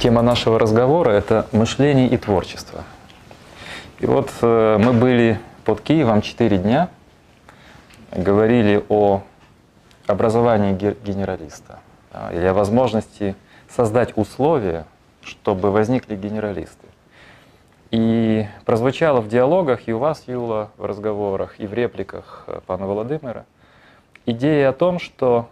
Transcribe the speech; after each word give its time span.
Тема 0.00 0.22
нашего 0.22 0.58
разговора– 0.58 1.10
это 1.12 1.46
мышление 1.52 2.08
и 2.08 2.16
творчество. 2.16 2.84
И 3.98 4.06
вот 4.06 4.30
э, 4.40 4.78
мы 4.78 4.94
были 4.94 5.38
под 5.66 5.82
Киевом 5.82 6.22
4 6.22 6.56
дня, 6.56 6.88
говорили 8.10 8.82
о 8.88 9.20
образовании 10.06 10.72
генералиста 10.72 11.80
или 12.32 12.46
о 12.46 12.54
возможности 12.54 13.36
создать 13.68 14.16
условия, 14.16 14.86
чтобы 15.22 15.70
возникли 15.70 16.16
генералисты. 16.16 16.86
И 17.90 18.46
прозвучало 18.64 19.20
в 19.20 19.28
диалогах 19.28 19.86
и 19.86 19.92
у 19.92 19.98
вас, 19.98 20.22
Юла, 20.26 20.70
в 20.78 20.86
разговорах, 20.86 21.60
и 21.60 21.66
в 21.66 21.74
репликах 21.74 22.44
э, 22.46 22.60
пана 22.66 22.86
Владимира 22.86 23.44
идея 24.24 24.70
о 24.70 24.72
том, 24.72 24.98
что 24.98 25.50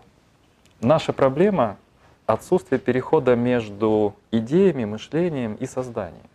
наша 0.80 1.12
проблема— 1.12 1.76
отсутствие 2.28 2.78
перехода 2.78 3.34
между 3.34 4.14
идеями, 4.30 4.84
мышлением 4.84 5.54
и 5.54 5.66
созданием 5.66 6.28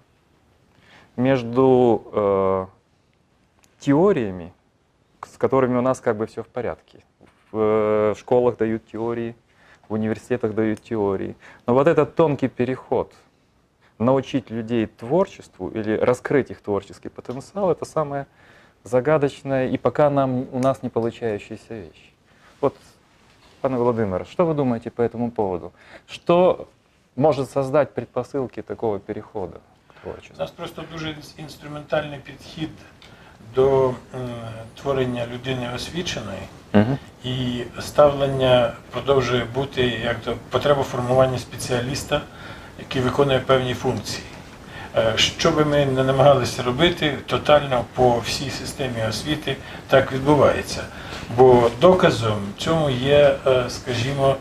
между 1.16 2.04
э, 2.12 2.66
теориями, 3.80 4.54
с 5.22 5.38
которыми 5.38 5.78
у 5.78 5.82
нас 5.82 6.00
как 6.00 6.18
бы 6.18 6.26
все 6.26 6.44
в 6.44 6.48
порядке. 6.48 7.00
В, 7.52 7.58
э, 7.58 8.14
в 8.16 8.20
школах 8.20 8.58
дают 8.58 8.86
теории, 8.88 9.36
в 9.88 9.94
университетах 9.94 10.54
дают 10.56 10.82
теории. 10.82 11.36
Но 11.68 11.74
вот 11.74 11.88
этот 11.88 12.16
тонкий 12.16 12.48
переход, 12.48 13.14
научить 14.00 14.50
людей 14.50 14.88
творчеству 14.88 15.70
или 15.70 15.96
раскрыть 15.98 16.50
их 16.50 16.62
творческий 16.62 17.10
потенциал, 17.10 17.72
это 17.72 17.86
самая 17.86 18.28
загадочная 18.84 19.70
и 19.70 19.78
пока 19.78 20.10
нам, 20.10 20.48
у 20.52 20.60
нас 20.60 20.82
не 20.82 20.90
получающаяся 20.90 21.76
вещь. 21.76 22.14
Вот, 22.60 22.76
пане 23.63 23.77
Владимир, 23.77 24.27
что 24.31 24.47
вы 24.47 24.55
думаете 24.55 24.91
по 24.91 25.03
этому 25.03 25.31
поводу? 25.31 25.73
Что 26.07 26.69
может 27.17 27.51
создать 27.51 27.95
предпосылки 27.95 28.63
такого 28.63 28.99
перехода? 28.99 29.61
У 30.05 30.39
нас 30.39 30.51
просто 30.51 30.85
дуже 30.93 31.17
інструментальний 31.37 32.19
підхід 32.19 32.71
до 33.55 33.89
е, 33.89 33.95
творення 34.75 35.27
людини 35.35 35.71
освіченої 35.75 36.41
угу. 36.75 36.99
і 37.25 37.63
ставлення 37.81 38.73
продовжує 38.91 39.45
бути 39.55 39.83
як 39.83 40.17
то 40.17 40.37
потреба 40.51 40.83
формування 40.83 41.39
спеціаліста, 41.39 42.21
який 42.79 43.03
виконує 43.03 43.39
певні 43.39 43.75
функції. 43.75 44.27
Е, 44.97 45.13
що 45.17 45.51
би 45.51 45.65
ми 45.65 45.87
не 45.87 46.05
намагалися 46.05 46.63
робити, 46.63 47.19
тотально 47.27 47.85
по 47.95 48.19
всій 48.19 48.51
системі 48.51 49.03
освіти 49.09 49.57
так 49.89 50.13
відбувається. 50.13 50.83
Бо 51.38 51.70
доказом 51.82 52.38
цьому 52.58 52.90
є, 52.90 53.36
е, 53.48 53.64
скажімо, 53.70 54.36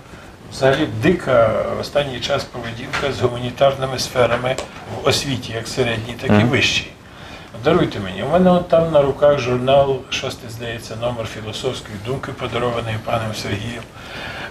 взагалі 0.52 0.88
дика 1.02 1.64
останній 1.80 2.20
час 2.20 2.44
поведінка 2.44 3.12
з 3.12 3.20
гуманітарними 3.20 3.98
сферами 3.98 4.56
в 4.94 5.08
освіті, 5.08 5.52
як 5.52 5.68
середній, 5.68 6.14
так 6.20 6.40
і 6.40 6.44
вищій. 6.44 6.92
Даруйте 7.64 8.00
мені, 8.00 8.22
у 8.22 8.28
мене 8.28 8.50
от 8.50 8.68
там 8.68 8.92
на 8.92 9.02
руках 9.02 9.38
журнал, 9.38 10.00
шостий, 10.10 10.50
здається, 10.50 10.96
номер 10.96 11.26
філософської 11.26 11.96
думки, 12.06 12.32
подарований 12.32 12.94
паном 13.04 13.34
Сергієм, 13.34 13.82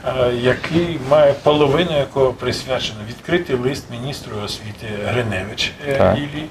е, 0.05 0.33
який 0.35 0.99
має 1.09 1.33
половину 1.33 1.97
якого 1.97 2.33
присвячено 2.33 2.99
відкритий 3.09 3.55
лист 3.55 3.85
міністру 3.91 4.38
освіти 4.45 4.88
Гриневич 5.05 5.71
е, 5.88 6.16
Лілі, 6.16 6.45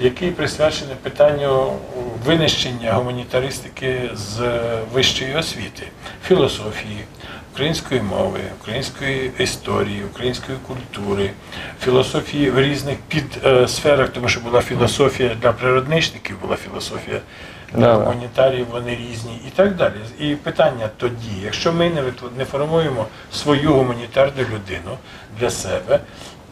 який 0.00 0.30
присвячений 0.30 0.96
питанню 1.02 1.72
винищення 2.24 2.92
гуманітаристики 2.92 4.10
з 4.14 4.40
вищої 4.92 5.34
освіти, 5.34 5.86
філософії, 6.26 7.04
української 7.52 8.02
мови, 8.02 8.40
української 8.60 9.30
історії, 9.38 10.02
української 10.10 10.58
культури, 10.66 11.30
філософії 11.80 12.50
в 12.50 12.60
різних 12.60 12.96
підсферах, 13.08 14.08
тому 14.08 14.28
що 14.28 14.40
була 14.40 14.60
філософія 14.60 15.36
для 15.42 15.52
природничників, 15.52 16.40
була 16.40 16.56
філософія 16.56 17.20
для 17.72 17.94
гуманітаріїв, 17.94 18.66
вони 18.70 18.90
різні 18.90 19.40
і 19.48 19.50
так 19.56 19.76
далі. 19.76 19.94
І 20.18 20.34
питання 20.34 20.88
тоді, 20.96 21.40
якщо 21.44 21.72
ми 21.72 21.90
не 21.90 22.02
не 22.38 22.44
формуємо 22.44 23.06
свою 23.32 23.72
гуманітарну 23.72 24.42
людину 24.42 24.98
для 25.40 25.50
себе. 25.50 26.00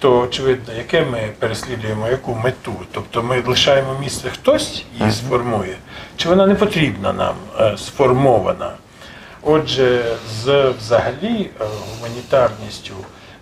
То 0.05 0.21
очевидно, 0.21 0.75
яке 0.75 1.05
ми 1.05 1.33
переслідуємо, 1.39 2.09
яку 2.09 2.35
мету? 2.35 2.75
Тобто 2.93 3.23
ми 3.23 3.43
лишаємо 3.47 3.99
місце, 4.01 4.31
хтось 4.31 4.85
її 4.99 5.13
сформує, 5.13 5.77
чи 6.17 6.29
вона 6.29 6.47
не 6.47 6.55
потрібна 6.55 7.13
нам 7.13 7.35
е, 7.61 7.77
сформована? 7.79 8.73
Отже, 9.43 10.17
з 10.31 10.71
взагалі 10.71 11.51
е, 11.61 11.65
гуманітарністю 11.91 12.95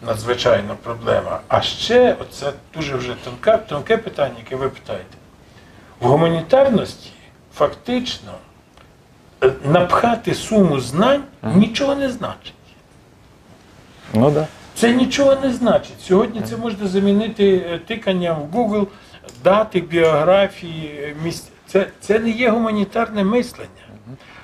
надзвичайна 0.07 0.75
проблема. 0.75 1.41
А 1.49 1.61
ще 1.61 2.17
оце 2.21 2.53
дуже 2.75 2.97
вже 2.97 3.15
тонке, 3.25 3.57
тонке 3.57 3.97
питання, 3.97 4.35
яке 4.39 4.57
ви 4.57 4.69
питаєте. 4.69 5.17
В 6.01 6.07
гуманітарності 6.07 7.11
фактично 7.55 8.33
е, 9.45 9.53
напхати 9.65 10.35
суму 10.35 10.81
знань 10.81 11.25
нічого 11.43 11.95
не 11.95 12.11
значить. 12.11 12.55
Ну 14.15 14.31
да. 14.31 14.47
Це 14.83 14.93
нічого 14.93 15.37
не 15.37 15.53
значить. 15.53 16.01
Сьогодні 16.01 16.41
це 16.41 16.57
можна 16.57 16.87
замінити 16.87 17.57
е, 17.57 17.79
тиканням 17.79 18.43
в 18.43 18.57
Google, 18.57 18.87
дати 19.45 19.81
біографії 19.81 21.17
місць. 21.25 21.49
Це, 21.67 21.87
Це 22.01 22.19
не 22.19 22.31
є 22.31 22.51
гуманітарне 22.51 23.25
мислення. 23.25 23.87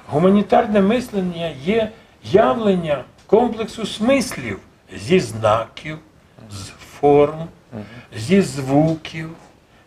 Гуманітарне 0.06 0.80
мислення 0.80 1.52
є 1.64 1.90
явлення 2.24 3.04
комплексу 3.26 3.86
смислів 3.86 4.58
зі 4.96 5.20
знаків, 5.20 5.98
з 6.50 6.68
форм, 6.68 7.48
зі 8.16 8.42
звуків, 8.42 9.30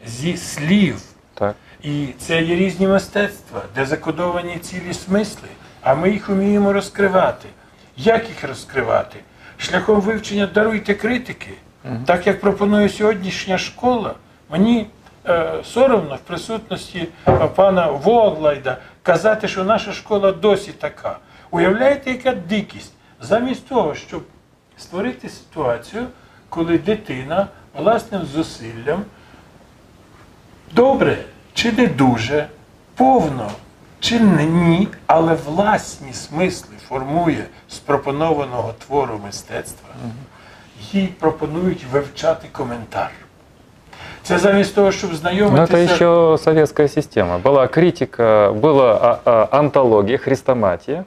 зі 0.06 0.38
слів. 0.38 1.01
Так. 1.34 1.56
І 1.84 2.07
це 2.19 2.41
є 2.41 2.56
різні 2.56 2.88
мистецтва, 2.88 3.61
де 3.75 3.85
закодовані 3.85 4.57
цілі 4.57 4.94
смисли, 4.94 5.50
а 5.81 5.95
ми 5.95 6.11
їх 6.11 6.29
вміємо 6.29 6.73
розкривати. 6.73 7.47
Як 7.97 8.29
їх 8.29 8.44
розкривати? 8.44 9.19
Шляхом 9.61 10.01
вивчення 10.01 10.47
даруйте 10.47 10.94
критики, 10.94 11.51
угу. 11.85 11.95
так 12.05 12.27
як 12.27 12.41
пропонує 12.41 12.89
сьогоднішня 12.89 13.57
школа, 13.57 14.13
мені 14.49 14.88
е, 15.27 15.53
соромно 15.63 16.16
в 16.16 16.19
присутності 16.19 17.07
пана 17.55 17.91
Воглайда 17.91 18.77
казати, 19.03 19.47
що 19.47 19.63
наша 19.63 19.94
школа 19.94 20.31
досі 20.31 20.72
така. 20.72 21.17
Уявляєте, 21.51 22.11
яка 22.11 22.31
дикість? 22.31 22.94
Замість 23.22 23.67
того, 23.67 23.95
щоб 23.95 24.23
створити 24.77 25.29
ситуацію, 25.29 26.05
коли 26.49 26.78
дитина 26.78 27.47
власним 27.78 28.22
зусиллям 28.25 29.03
добре 30.72 31.17
чи 31.53 31.72
не 31.72 31.88
дуже, 31.88 32.47
повно 32.95 33.51
чи 34.00 34.21
не 34.21 34.44
ні, 34.44 34.88
але 35.06 35.34
власні 35.34 36.12
смисли 36.12 36.75
формує 36.88 37.44
з 37.69 37.78
пропонованого 37.78 38.75
твору 38.87 39.21
мистецтва, 39.25 39.88
їй 40.93 41.06
пропонують 41.06 41.84
вивчати 41.93 42.49
коментар. 42.53 43.10
Це 44.22 44.38
замість 44.38 44.75
того, 44.75 44.93
щоб 44.93 45.15
знайомитися... 45.15 45.72
Ну, 45.72 45.78
это 45.78 45.94
еще 45.94 46.38
советская 46.44 46.88
система. 46.88 47.38
Была 47.38 47.69
критика, 47.69 48.53
была 48.53 49.21
антология, 49.50 50.19
хрестоматия, 50.19 51.04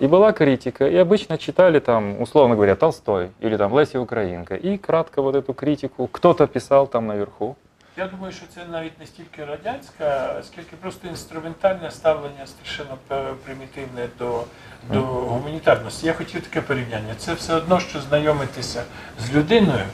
и 0.00 0.06
была 0.06 0.32
критика. 0.32 0.86
И 0.86 0.96
обычно 0.96 1.38
читали 1.38 1.80
там, 1.80 2.22
условно 2.22 2.54
говоря, 2.54 2.74
Толстой 2.74 3.28
или 3.42 3.56
там 3.56 3.74
Леся 3.74 3.98
Украинка. 4.00 4.54
И 4.54 4.78
кратко 4.78 5.22
вот 5.22 5.34
эту 5.34 5.52
критику 5.52 6.06
кто-то 6.06 6.46
писал 6.46 6.86
там 6.86 7.06
наверху. 7.06 7.56
я 7.99 8.07
думаю, 8.07 8.33
що 8.33 8.45
це 8.55 8.61
навіть 8.71 8.99
не 8.99 9.05
стільки 9.05 9.45
радянська, 9.45 10.35
скільки 10.43 10.75
просто 10.75 11.07
інструментальне 11.07 11.91
ставлення 11.91 12.47
страшенно 12.47 12.97
примітивне 13.45 14.07
до 14.19 14.43
до 14.91 15.01
гуманітарності. 15.01 16.07
Я 16.07 16.13
хотів 16.13 16.41
таке 16.41 16.61
порівняння. 16.61 17.13
Це 17.17 17.33
все 17.33 17.55
одно, 17.55 17.79
що 17.79 18.01
знайомитися 18.01 18.83
з 19.19 19.33
людиною 19.33 19.85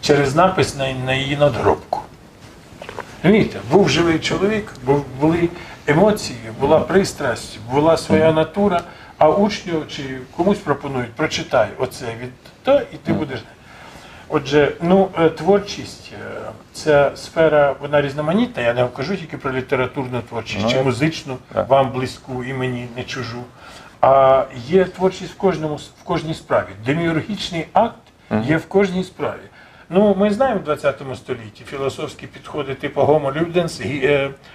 через 0.00 0.34
напис 0.34 0.76
на, 0.76 0.92
на 0.92 1.14
її 1.14 1.36
надгробку. 1.36 2.00
Розумієте, 3.22 3.60
був 3.70 3.88
живий 3.88 4.18
чоловік, 4.18 4.72
були 5.20 5.48
емоції, 5.86 6.38
була 6.60 6.80
пристрасть, 6.80 7.58
була 7.70 7.96
своя 7.96 8.32
натура, 8.32 8.82
а 9.18 9.28
учню 9.28 9.86
чи 9.88 10.18
комусь 10.36 10.58
пропонують, 10.58 11.12
прочитай 11.12 11.68
оце 11.78 12.06
від 12.20 12.30
то, 12.62 12.82
і 12.92 12.96
ти 12.96 13.12
будеш. 13.12 13.40
Отже, 14.36 14.72
ну, 14.82 15.08
е, 15.18 15.28
творчість, 15.28 16.12
е, 16.12 16.50
ця 16.72 17.10
сфера, 17.16 17.74
вона 17.80 18.02
різноманітна. 18.02 18.62
Я 18.62 18.74
не 18.74 18.88
кажу 18.96 19.16
тільки 19.16 19.36
про 19.36 19.52
літературну 19.52 20.20
творчість, 20.28 20.68
чи 20.68 20.76
ну, 20.76 20.84
музичну, 20.84 21.36
вам 21.68 21.90
близьку 21.92 22.44
і 22.44 22.52
мені 22.52 22.88
не 22.96 23.04
чужу. 23.04 23.42
А 24.00 24.44
є 24.66 24.84
творчість 24.84 25.32
в 25.32 25.36
кожному 25.36 25.74
в 25.74 26.04
кожній 26.04 26.34
справі. 26.34 26.66
Деміургічний 26.86 27.66
акт 27.72 28.00
є 28.42 28.56
в 28.56 28.66
кожній 28.66 29.04
справі. 29.04 29.42
Ну, 29.90 30.14
ми 30.18 30.30
знаємо 30.30 30.60
в 30.60 30.64
20 30.64 31.02
столітті 31.14 31.64
філософські 31.64 32.26
підходи 32.26 32.74
типу 32.74 33.00
Гомо 33.00 33.32
Люденс, 33.32 33.80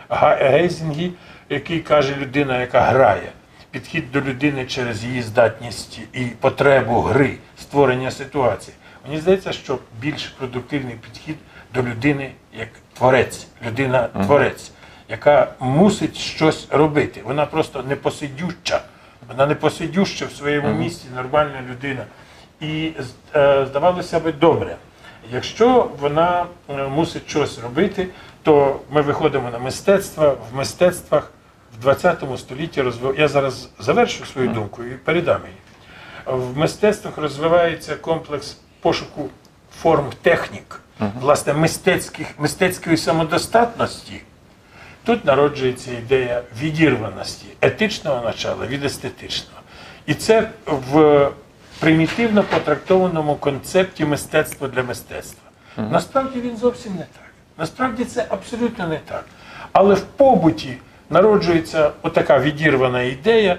Гейзінгі, 0.09 1.11
який 1.49 1.79
каже 1.79 2.15
людина, 2.15 2.61
яка 2.61 2.81
грає. 2.81 3.31
Підхід 3.71 4.11
до 4.11 4.21
людини 4.21 4.65
через 4.65 5.03
її 5.03 5.21
здатність 5.21 5.99
і 6.13 6.25
потребу 6.25 7.01
гри, 7.01 7.37
створення 7.57 8.11
ситуації. 8.11 8.75
Мені 9.09 9.21
здається, 9.21 9.51
що 9.51 9.79
більш 9.99 10.27
продуктивний 10.27 10.95
підхід 10.95 11.35
до 11.73 11.83
людини 11.83 12.31
як 12.53 12.67
творець, 12.93 13.47
людина-творець, 13.67 14.71
яка 15.09 15.53
мусить 15.59 16.17
щось 16.17 16.67
робити. 16.69 17.21
Вона 17.25 17.45
просто 17.45 17.83
непосидюча. 17.83 18.81
Вона 19.27 19.45
непосидюща 19.45 20.25
в 20.25 20.31
своєму 20.31 20.73
місці, 20.73 21.05
нормальна 21.15 21.61
людина. 21.69 22.03
І 22.59 22.91
е, 23.35 23.65
здавалося 23.65 24.19
би, 24.19 24.31
добре. 24.31 24.75
Якщо 25.31 25.91
вона 25.99 26.45
е, 26.69 26.87
мусить 26.87 27.29
щось 27.29 27.59
робити, 27.59 28.07
то 28.43 28.79
ми 28.91 29.01
виходимо 29.01 29.49
на 29.49 29.59
мистецтво. 29.59 30.37
В 30.51 30.55
мистецтвах 30.55 31.31
в 31.77 31.81
20 31.81 32.23
столітті 32.37 32.81
розвив... 32.81 33.19
Я 33.19 33.27
зараз 33.27 33.69
завершу 33.79 34.25
свою 34.25 34.49
думку 34.49 34.83
і 34.83 34.89
передам 34.89 35.41
її. 35.45 35.57
В 36.25 36.57
мистецтвах 36.57 37.17
розвивається 37.17 37.95
комплекс 37.95 38.57
пошуку 38.81 39.29
форм 39.81 40.05
технік, 40.21 40.79
власне, 41.21 41.53
мистецьких, 41.53 42.27
мистецької 42.37 42.97
самодостатності. 42.97 44.21
Тут 45.03 45.25
народжується 45.25 45.91
ідея 45.91 46.41
відірваності 46.61 47.45
етичного 47.61 48.21
начала 48.25 48.65
від 48.67 48.85
естетичного. 48.85 49.61
І 50.05 50.13
це 50.13 50.49
в 50.65 51.29
примітивно 51.79 52.43
потрактованому 52.43 53.35
концепті 53.35 54.05
мистецтва 54.05 54.67
для 54.67 54.83
мистецтва. 54.83 55.49
Насправді 55.77 56.41
він 56.41 56.57
зовсім 56.57 56.91
не 56.91 56.99
так. 56.99 57.29
Насправді 57.57 58.05
це 58.05 58.25
абсолютно 58.29 58.87
не 58.87 58.97
так. 58.97 59.25
Але 59.71 59.95
в 59.95 60.01
побуті 60.01 60.77
народжується 61.09 61.91
отака 62.01 62.39
відірвана 62.39 63.01
ідея. 63.01 63.57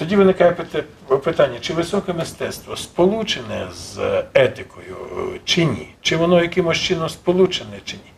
Тоді 0.00 0.16
виникає 0.16 0.52
питання, 1.24 1.58
чи 1.60 1.74
високе 1.74 2.12
мистецтво 2.12 2.76
сполучене 2.76 3.66
з 3.74 4.22
етикою 4.34 4.96
е, 5.34 5.40
чи 5.44 5.64
ні? 5.64 5.88
Чи 6.02 6.16
воно 6.16 6.42
якимось 6.42 6.78
чином 6.78 7.08
сполучене 7.08 7.78
чи 7.84 7.96
ні? 7.96 8.12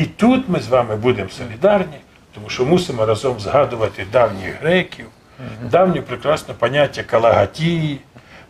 І 0.00 0.06
тут 0.06 0.48
ми 0.48 0.60
з 0.60 0.68
вами 0.68 0.96
будемо 0.96 1.28
солідарні, 1.28 1.96
тому 2.34 2.48
що 2.48 2.64
мусимо 2.64 3.06
разом 3.06 3.40
згадувати 3.40 4.06
давніх 4.12 4.60
греків, 4.60 5.06
давнє 5.70 6.02
прекрасне 6.02 6.54
поняття 6.54 7.02
калагатії, 7.02 8.00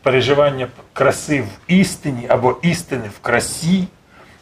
переживання 0.02 0.68
краси 0.92 1.40
в 1.40 1.72
істині 1.72 2.26
або 2.28 2.56
істини 2.62 3.10
в 3.16 3.18
красі, 3.18 3.84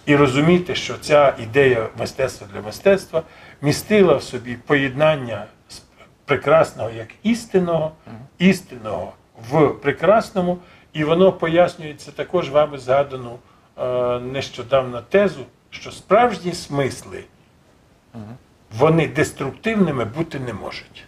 і 0.06 0.16
розуміти, 0.16 0.74
що 0.74 0.94
ця 1.00 1.34
ідея 1.42 1.88
мистецтва 1.98 2.46
для 2.54 2.60
мистецтва 2.60 3.22
містила 3.62 4.14
в 4.14 4.22
собі 4.22 4.56
поєднання 4.66 5.46
прекрасного 6.24 6.90
як 6.90 7.08
істинного, 7.22 7.92
істинного 8.38 9.12
в 9.50 9.68
прекрасному, 9.68 10.58
і 10.92 11.04
воно 11.04 11.32
пояснюється 11.32 12.12
також 12.12 12.50
вами 12.50 12.78
згадану 12.78 13.38
е, 13.78 14.18
нещодавно 14.20 15.00
тезу, 15.00 15.44
що 15.70 15.90
справжні 15.90 16.52
смисли 16.52 17.24
вони 18.78 19.08
деструктивними 19.08 20.04
бути 20.04 20.38
не 20.38 20.52
можуть. 20.52 21.04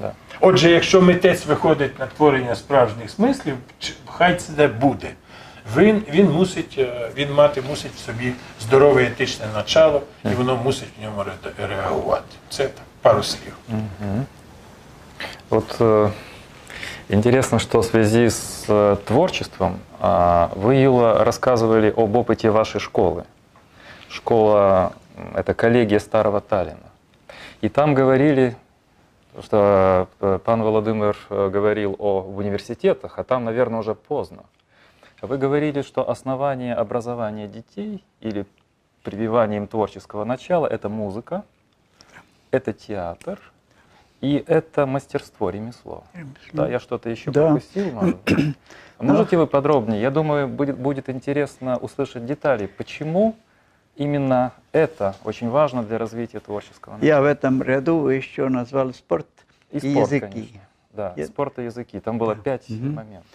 Да. 0.00 0.12
Отже, 0.40 0.70
якщо 0.70 1.02
митець 1.02 1.46
виходить 1.46 1.98
на 1.98 2.06
творення 2.06 2.54
справжніх 2.54 3.10
смислів, 3.10 3.56
хай 4.06 4.36
це 4.36 4.52
де 4.52 4.68
буде. 4.68 5.10
Він, 5.76 6.02
він 6.10 6.30
мусить, 6.30 6.74
е, 6.78 7.10
він 7.16 7.32
мати 7.32 7.62
мусить 7.62 7.92
в 7.92 7.98
собі 7.98 8.32
здорове 8.60 9.04
етичне 9.04 9.46
начало, 9.54 10.02
і 10.24 10.28
воно 10.28 10.56
мусить 10.56 10.88
в 10.98 11.02
ньому 11.02 11.24
реагувати. 11.58 12.36
Це 12.48 12.64
так, 12.64 12.85
пару 13.06 13.22
слів. 13.22 13.56
Вот 15.50 15.80
э, 15.80 16.10
интересно, 17.08 17.58
что 17.58 17.80
в 17.80 17.84
связи 17.84 18.30
с 18.30 18.64
э, 18.68 18.96
творчеством 19.04 19.78
а, 20.00 20.50
вы, 20.56 20.74
Юла, 20.74 21.24
рассказывали 21.24 21.92
об 21.96 22.16
опыте 22.16 22.50
вашей 22.50 22.80
школы. 22.80 23.24
Школа 24.08 24.92
это 25.34 25.54
коллегия 25.54 26.00
Старого 26.00 26.40
Таллина. 26.40 26.90
И 27.62 27.68
там 27.68 27.94
говорили, 27.94 28.56
что 29.44 30.08
э, 30.20 30.38
пан 30.44 30.62
Владимир 30.62 31.16
э, 31.30 31.50
говорил 31.52 31.94
о 31.98 32.22
университетах, 32.22 33.18
а 33.18 33.22
там, 33.22 33.44
наверное, 33.44 33.80
уже 33.80 33.94
поздно. 33.94 34.42
Вы 35.22 35.38
говорили, 35.38 35.82
что 35.82 36.10
основание 36.10 36.74
образования 36.74 37.46
детей 37.46 38.02
или 38.20 38.44
прививание 39.02 39.58
им 39.58 39.66
творческого 39.68 40.24
начала– 40.24 40.66
это 40.76 40.88
музыка, 40.88 41.44
это 42.56 42.72
театр 42.72 43.38
и 44.20 44.42
это 44.46 44.86
мастерство, 44.86 45.50
ремесло. 45.50 46.04
Да, 46.52 46.68
я 46.68 46.80
что-то 46.80 47.10
еще 47.10 47.30
Да. 47.30 47.46
пропустил, 47.48 47.90
может 47.92 48.16
быть? 48.22 48.56
Можете 48.98 49.36
вы 49.36 49.46
подробнее? 49.46 50.00
Я 50.00 50.10
думаю, 50.10 50.48
будет, 50.48 50.78
будет 50.78 51.10
интересно 51.10 51.76
услышать 51.76 52.24
детали. 52.24 52.64
Почему 52.66 53.36
именно 53.94 54.52
это 54.72 55.14
очень 55.24 55.50
важно 55.50 55.82
для 55.82 55.98
развития 55.98 56.40
творческого? 56.40 56.96
Я 57.02 57.20
в 57.20 57.24
этом 57.26 57.62
ряду 57.62 58.08
еще 58.08 58.48
назвал 58.48 58.94
спорт 58.94 59.26
И 59.70 59.76
и, 59.76 59.80
спорт, 59.92 60.06
языки. 60.12 60.26
конечно. 60.32 60.60
Да, 60.92 61.12
Я- 61.16 61.26
спорт 61.26 61.58
и 61.58 61.64
языки. 61.64 62.00
Там 62.00 62.16
было 62.16 62.34
пять 62.34 62.70
моментов. 62.70 63.30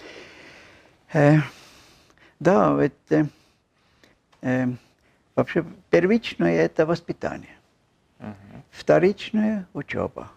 Э, 1.13 1.37
да, 2.39 2.73
ведь 2.73 2.93
э, 3.11 3.25
э, 4.41 4.65
вообще 5.35 5.63
первичное 5.91 6.55
это 6.61 6.87
воспитание, 6.87 7.55
вторичное 8.71 9.67
учеба. 9.73 10.31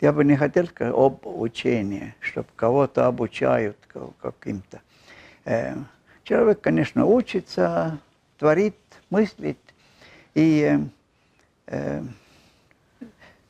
Я 0.00 0.12
бы 0.12 0.24
не 0.24 0.36
хотел 0.36 0.68
об 0.80 1.26
учении, 1.26 2.14
чтобы 2.20 2.48
кого-то 2.56 3.06
обучают 3.06 3.76
ка- 3.88 4.10
каким-то. 4.20 4.80
Э, 5.44 5.74
человек, 6.24 6.60
конечно, 6.60 7.04
учится, 7.04 7.98
творит, 8.38 8.76
мыслит, 9.10 9.58
и 10.34 10.78
э, 11.66 12.02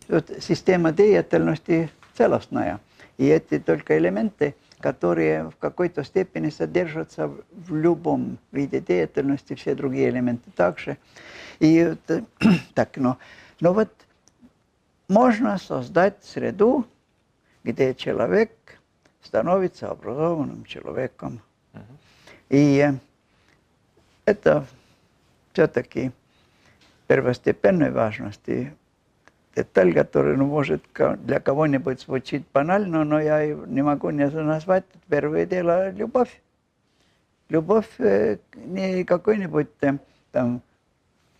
вот 0.09 0.31
система 0.41 0.93
деятельности 0.93 1.91
целостная. 2.17 2.81
И 3.17 3.27
эти 3.27 3.59
только 3.59 3.97
элементы, 3.97 4.55
которые 4.81 5.51
в 5.51 5.57
какой-то 5.57 6.05
степени 6.05 6.51
содержатся 6.51 7.29
в- 7.29 7.75
любом 7.75 8.39
виде 8.53 8.81
деятельности, 8.81 9.55
все 9.55 9.75
другие 9.75 10.11
элементы 10.11 10.51
также. 10.55 10.99
И 11.61 11.95
так, 12.75 12.97
но, 12.97 13.19
но 13.61 13.73
вот 13.73 13.89
можно 15.09 15.59
создать 15.59 16.25
среду, 16.25 16.87
где 17.63 17.95
человек 17.95 18.51
становится 19.23 19.91
образованным 19.91 20.65
человеком. 20.65 21.41
И 22.49 22.79
э, 22.79 22.95
это 24.25 24.67
все-таки 25.53 26.13
первостепенной 27.07 27.91
важности 27.91 28.75
деталь, 29.57 29.93
которая, 29.95 30.37
ну, 30.37 30.47
может, 30.47 30.83
для 31.19 31.41
кого-нибудь 31.41 32.01
звучит 32.01 32.45
банально, 32.53 33.05
но 33.05 33.21
я 33.21 33.45
и 33.45 33.55
не 33.55 33.83
могу 33.83 34.11
не 34.11 34.29
назвать 34.29 34.85
первое 35.09 35.47
дело– 35.47 35.91
любовь. 35.93 36.41
Любовь 37.49 37.89
э, 37.99 38.39
не 38.55 39.05
какой-нибудь 39.05 39.69
э, 39.81 39.99
там, 40.33 40.61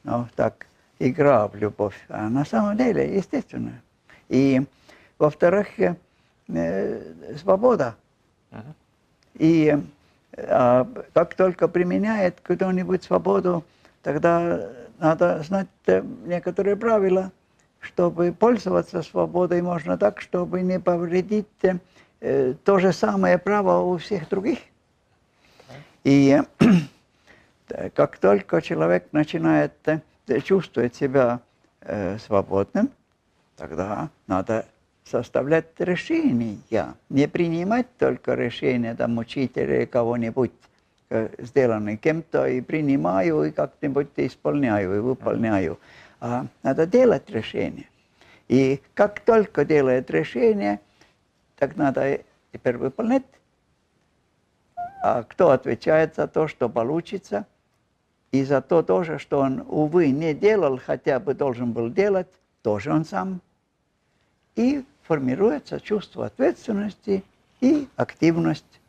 ну, 0.05 0.29
так, 0.37 0.67
игра 0.99 1.49
в 1.49 1.57
любовь, 1.57 1.97
а 2.09 2.29
на 2.29 2.45
самом 2.45 2.77
деле 2.77 3.17
естественная. 3.17 3.83
И, 4.29 4.63
во-вторых, 5.19 5.69
э, 5.79 5.97
э, 6.49 7.37
свобода. 7.37 7.97
И 9.35 9.77
а, 10.37 10.87
как 11.13 11.35
только 11.35 11.69
применяет 11.69 12.41
кто-нибудь 12.43 13.05
свободу, 13.05 13.65
тогда 14.03 14.69
надо 14.99 15.43
знать 15.43 15.69
э, 15.87 16.03
некоторые 16.25 16.77
правила, 16.77 17.31
чтобы 17.81 18.33
пользоваться 18.33 19.03
свободой 19.03 19.63
можно 19.63 19.97
так, 19.97 20.21
чтобы 20.21 20.63
не 20.63 20.81
повредить 20.81 21.47
э, 21.63 21.79
э, 22.21 22.55
то 22.65 22.79
же 22.79 22.93
самое 22.93 23.39
право 23.39 23.81
у 23.81 23.97
всех 23.99 24.29
других. 24.29 24.59
И 26.03 26.41
э, 27.69 27.91
как 27.91 28.19
только 28.19 28.61
человек 28.61 29.09
начинает 29.13 29.73
э, 30.27 30.41
чувствовать 30.41 30.95
себя 30.95 31.41
э, 31.81 32.19
свободным, 32.19 32.91
тогда 33.57 34.11
надо 34.27 34.67
составлять 35.05 35.79
решения, 35.79 36.95
не 37.11 37.29
принимать 37.29 37.87
только 37.99 38.35
решения 38.35 38.95
там 38.95 39.19
учителя 39.19 39.87
кого-нибудь, 39.87 40.53
э, 41.11 41.29
сделанные 41.39 41.97
кем-то, 41.97 42.47
и 42.47 42.61
принимаю, 42.61 43.45
и 43.45 43.51
как-нибудь 43.51 44.09
исполняю, 44.17 44.97
и 44.97 44.99
выполняю. 45.01 45.79
А 46.21 46.47
надо 46.63 46.87
делать 46.87 47.29
решения. 47.31 47.89
И 48.49 48.81
как 48.95 49.21
только 49.21 49.65
делает 49.65 50.11
решение, 50.11 50.81
так 51.57 51.77
надо 51.77 52.21
теперь 52.53 52.77
выполнять. 52.77 53.25
А 55.03 55.23
кто 55.23 55.51
отвечает 55.51 56.15
за 56.15 56.27
то, 56.27 56.49
что 56.49 56.69
получится, 56.69 57.47
и 58.35 58.43
за 58.43 58.61
то 58.61 58.83
тоже, 58.83 59.21
что 59.21 59.39
он, 59.39 59.65
увы, 59.69 60.09
не 60.11 60.35
делал, 60.35 60.81
хотя 60.85 61.21
бы 61.21 61.35
должен 61.35 61.71
был 61.71 61.89
делать, 61.89 62.27
тоже 62.63 62.93
он 62.93 63.05
сам. 63.05 63.41
И 64.57 64.85
формируется 65.05 65.81
чувство 65.81 66.27
ответственности 66.27 67.23
и 67.61 67.87
активность. 67.95 68.81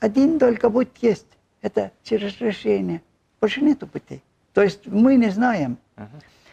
один 0.00 0.38
только 0.38 0.68
путь 0.68 0.90
есть. 1.00 1.26
Это 1.62 1.92
через 2.02 2.38
решение. 2.42 3.00
Больше 3.40 3.62
нету 3.62 3.86
путей. 3.86 4.22
То 4.52 4.60
есть 4.60 4.86
мы 4.86 5.16
не 5.16 5.30
знаем. 5.30 5.78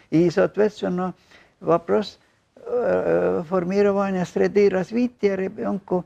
И, 0.09 0.29
соответственно, 0.29 1.13
вопрос 1.59 2.17
э, 2.55 3.43
формирования 3.49 4.23
среды 4.23 4.69
развития 4.69 5.35
ребенку 5.35 6.05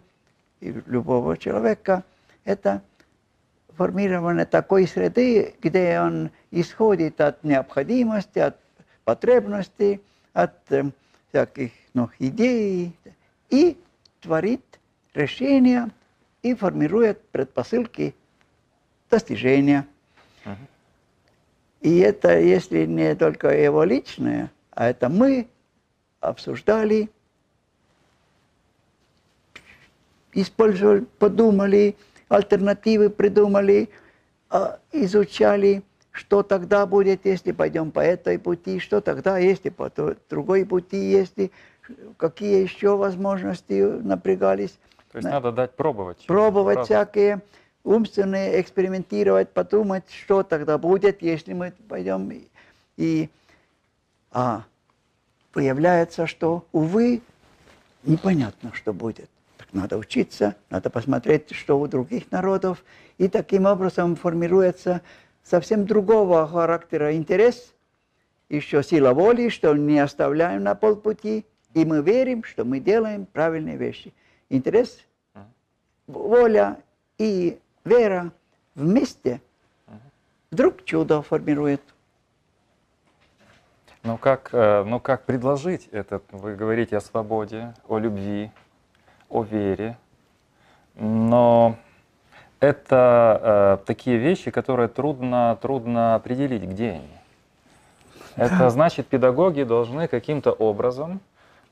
и 0.60 0.72
любого 0.88 1.38
человека– 1.38 2.04
это 2.46 2.82
формирование 3.78 4.46
такой 4.46 4.88
среды, 4.88 5.56
где 5.62 6.00
он 6.00 6.32
исходит 6.52 7.20
от 7.22 7.44
необходимости, 7.44 8.40
от 8.40 8.58
потребностей, 9.04 10.02
от 10.34 10.56
э, 10.72 10.84
всяких 11.30 11.72
ну, 11.94 12.10
идей 12.20 12.94
и 13.50 13.78
творит 14.22 14.80
решения 15.14 15.90
и 16.42 16.54
формирует 16.56 17.22
предпосылки 17.30 18.16
достижения. 19.10 19.88
И 21.82 22.00
это, 22.00 22.40
если 22.40 22.86
не 22.86 23.16
только 23.16 23.50
его 23.50 23.84
личное, 23.84 24.52
а 24.72 24.90
это 24.90 25.08
мы 25.08 25.48
обсуждали, 26.20 27.10
использовали, 30.34 31.06
подумали, 31.20 31.96
альтернативы 32.30 33.10
придумали, 33.10 33.90
а, 34.50 34.80
изучали, 34.92 35.84
что 36.12 36.44
тогда 36.44 36.86
будет, 36.86 37.26
если 37.26 37.52
пойдем 37.52 37.92
по 37.92 38.00
этой 38.00 38.40
пути, 38.40 38.80
что 38.80 39.02
тогда, 39.02 39.38
если 39.38 39.70
по 39.70 39.92
другой 40.30 40.66
пути, 40.66 40.98
если 40.98 41.52
какие 42.18 42.64
еще 42.64 42.96
возможности 42.96 43.82
напрягались. 43.82 44.78
То 45.12 45.20
есть 45.20 45.30
надо 45.30 45.52
дать 45.52 45.76
пробовать. 45.76 46.26
Пробовать 46.26 46.76
Правда. 46.76 46.86
всякие 46.86 47.42
умственные, 47.84 48.60
экспериментировать, 48.60 49.50
подумать, 49.50 50.04
что 50.10 50.44
тогда 50.44 50.78
будет, 50.78 51.22
если 51.22 51.54
мы 51.54 51.74
пойдем. 51.88 52.32
И 52.98 53.30
а, 54.32 54.64
выявляется, 55.54 56.28
что, 56.28 56.66
увы, 56.72 57.22
непонятно, 58.04 58.72
что 58.74 58.94
будет. 58.94 59.30
Надо 59.76 59.98
учиться, 59.98 60.56
надо 60.70 60.90
посмотреть, 60.90 61.54
что 61.54 61.78
у 61.78 61.86
других 61.86 62.32
народов. 62.32 62.82
И 63.18 63.28
таким 63.28 63.66
образом 63.66 64.16
формируется 64.16 65.02
совсем 65.44 65.86
другого 65.86 66.48
характера 66.48 67.14
интерес, 67.14 67.74
еще 68.48 68.82
сила 68.84 69.12
воли, 69.12 69.50
что 69.50 69.76
не 69.76 70.00
оставляем 70.00 70.64
на 70.64 70.76
полпути, 70.76 71.46
и 71.74 71.84
мы 71.84 72.02
верим, 72.02 72.46
что 72.46 72.64
мы 72.64 72.80
делаем 72.80 73.26
правильные 73.26 73.76
вещи. 73.76 74.14
Интерес, 74.50 74.98
воля 76.08 76.78
и 77.18 77.60
вера 77.84 78.32
вместе 78.76 79.42
вдруг 80.52 80.86
чудо 80.86 81.22
формирует. 81.22 81.82
Ну 84.04 84.18
как, 84.18 84.52
э, 84.54 84.86
ну 84.86 85.02
как 85.02 85.26
предложить 85.26 85.90
этот? 85.92 86.24
Вы 86.32 86.56
говорите 86.56 86.96
о 86.96 87.02
свободе, 87.02 87.74
о 87.90 87.98
любви, 87.98 88.52
о 89.30 89.44
вере, 89.44 89.98
но 90.96 91.78
это 92.60 93.78
э, 93.82 93.86
такие 93.86 94.18
вещи, 94.18 94.52
которые 94.52 94.88
трудно, 94.88 95.58
трудно 95.62 96.16
определить, 96.16 96.64
где 96.64 96.92
они. 96.92 97.10
Это 98.36 98.70
значит, 98.70 99.08
педагоги 99.08 99.64
должны 99.64 100.08
каким-то 100.08 100.52
образом, 100.52 101.22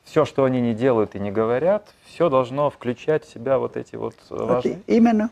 все, 0.03 0.25
что 0.25 0.43
они 0.43 0.61
не 0.61 0.73
делают 0.73 1.15
и 1.15 1.19
не 1.19 1.31
говорят, 1.31 1.93
все 2.05 2.29
должно 2.29 2.69
включать 2.69 3.25
в 3.25 3.33
себя 3.33 3.57
вот 3.57 3.77
эти 3.77 3.95
вот 3.95 4.15
важные... 4.29 4.75
Вот 4.75 4.83
именно. 4.87 5.29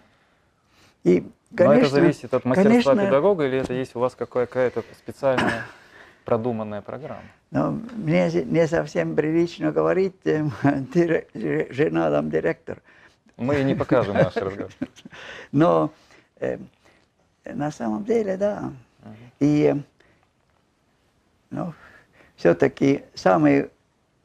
И, 1.03 1.25
конечно, 1.55 1.65
Но 1.65 1.73
это 1.73 1.89
зависит 1.89 2.33
от 2.33 2.45
мастерства 2.45 2.91
конечно, 2.91 3.05
педагога 3.05 3.45
или 3.45 3.59
это 3.59 3.73
есть 3.73 3.95
у 3.95 3.99
вас 3.99 4.15
какая-то 4.15 4.83
специальная 4.97 5.63
продуманная 6.25 6.81
программа? 6.81 7.23
Но 7.51 7.71
мне 7.71 8.29
не 8.45 8.67
совсем 8.67 9.15
прилично 9.15 9.71
говорить, 9.71 10.15
э, 10.25 11.67
жена 11.69 12.11
там 12.11 12.29
директор. 12.29 12.81
Мы 13.37 13.63
не 13.63 13.75
покажем 13.75 14.15
наш 14.15 14.35
разговор. 14.35 14.71
Но 15.51 15.91
э, 16.39 16.57
на 17.45 17.71
самом 17.71 18.03
деле, 18.03 18.37
да. 18.37 18.71
Uh-huh. 19.03 19.15
И 19.39 19.75
ну, 21.49 21.73
все-таки 22.35 23.03
самый 23.13 23.69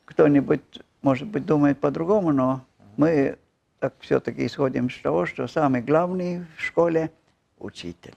кто-нибудь, 0.05 0.81
может 1.03 1.27
быть, 1.29 1.45
думает 1.47 1.79
по-другому, 1.81 2.33
но 2.33 2.65
мы 2.97 3.39
так 3.81 3.95
все-таки 4.01 4.47
исходим 4.47 4.89
с 4.91 4.99
того, 5.01 5.27
что 5.27 5.47
самый 5.49 5.83
главный 5.83 6.47
в 6.57 6.63
школе– 6.63 7.11
учитель. 7.59 8.17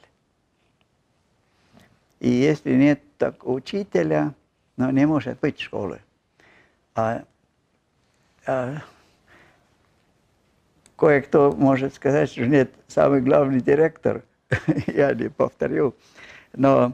И 2.19 2.29
если 2.29 2.73
нет 2.73 3.01
так 3.19 3.45
учителя, 3.45 4.33
ну, 4.77 4.89
не 4.89 5.05
может 5.05 5.39
быть 5.39 5.59
школы. 5.59 6.01
А, 6.95 7.23
а 8.47 8.77
кое-кто 10.95 11.51
может 11.51 11.93
сказать, 11.93 12.31
что 12.31 12.47
нет, 12.47 12.71
самый 12.87 13.21
главный 13.21 13.59
директор, 13.59 14.23
я 14.87 15.13
не 15.13 15.29
повторю, 15.29 15.93
но 16.53 16.93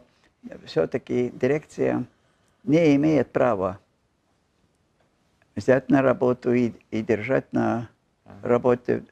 все-таки 0.66 1.30
дирекция 1.30 2.06
не 2.64 2.96
имеет 2.96 3.32
права 3.32 3.80
взять 5.56 5.90
на 5.90 6.02
работу 6.02 6.54
и, 6.54 6.74
и 6.90 7.02
держать 7.04 7.54
на 7.54 7.90
работе 8.42 9.04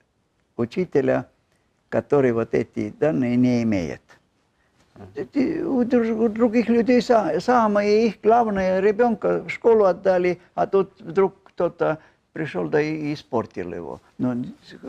учителя, 0.58 1.30
который 1.90 2.32
вот 2.32 2.56
эти 2.56 2.90
данные 2.90 3.36
не 3.36 3.62
имеет. 3.64 4.02
У 4.96 5.84
других 5.84 6.70
людей 6.70 7.02
самое 7.02 8.08
их 8.08 8.22
главное, 8.22 8.80
ребенка 8.80 9.44
в 9.44 9.50
школу 9.50 9.86
отдали, 9.86 10.40
а 10.54 10.68
тут 10.68 11.00
вдруг 11.02 11.36
кто-то 11.44 12.00
пришел 12.32 12.68
да 12.68 12.82
и 12.82 13.14
испортил 13.14 13.74
его. 13.74 14.02
Но 14.18 14.36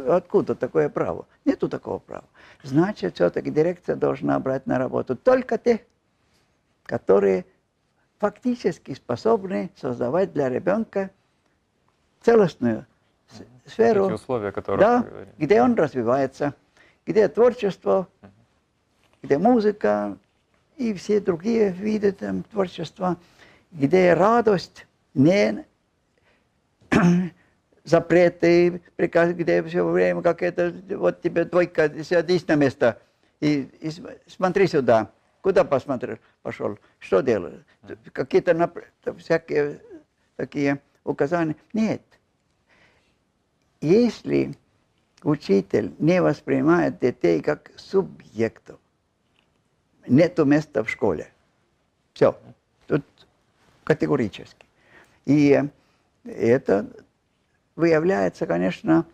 откуда 0.09 0.55
такое 0.55 0.89
право? 0.89 1.27
Нету 1.45 1.69
такого 1.69 1.99
права. 1.99 2.25
Значит, 2.63 3.15
все-таки 3.15 3.51
дирекция 3.51 3.97
должна 3.97 4.39
брать 4.41 4.67
на 4.67 4.79
работу 4.79 5.17
только 5.17 5.59
тех, 5.59 5.81
которые 6.85 7.45
фактически 8.19 8.95
способны 8.95 9.71
создавать 9.77 10.33
для 10.33 10.49
ребенка 10.49 11.11
целостную 12.23 12.87
сферу, 13.67 14.07
Эти 14.07 14.13
условия, 14.13 14.53
которые 14.53 14.81
да, 14.81 15.07
где 15.39 15.63
он 15.63 15.75
развивается, 15.75 16.55
где 17.05 17.29
творчество, 17.29 18.09
где 19.25 19.39
музыка 19.39 20.19
и 20.77 20.93
все 20.93 21.19
другие 21.19 21.71
виды 21.71 22.13
там, 22.13 22.43
творчества, 22.43 23.17
где 23.73 24.13
радость, 24.13 24.87
не 25.15 25.65
запреты, 27.85 28.83
приказы, 28.97 29.33
где 29.33 29.63
все 29.63 29.83
время 29.83 30.21
как 30.21 30.43
это, 30.43 30.75
вот 30.91 31.23
тебе 31.23 31.47
двойка, 31.47 31.91
садись 32.05 32.47
на 32.47 32.57
место 32.57 33.01
и, 33.41 33.63
и 33.81 33.91
смотри 34.27 34.67
сюда. 34.67 35.11
Куда 35.41 35.65
посмотрел, 35.65 36.19
пошел? 36.43 36.79
Что 36.99 37.23
делаешь? 37.23 37.65
Какие-то 38.13 38.71
всякие 39.19 39.81
такие 40.37 40.81
указания? 41.03 41.57
Нет. 41.73 42.03
Если 43.81 44.55
учитель 45.23 45.95
не 45.99 46.21
воспринимает 46.21 46.99
детей 46.99 47.41
как 47.41 47.71
субъектов, 47.77 48.79
нету 50.07 50.45
места 50.45 50.83
в 50.85 50.91
школе. 50.91 51.29
Все. 52.13 52.37
Тут 52.87 53.05
категорически. 53.85 54.67
И 55.25 55.63
это 56.25 56.87
выявляется, 57.77 58.47
конечно, 58.47 59.07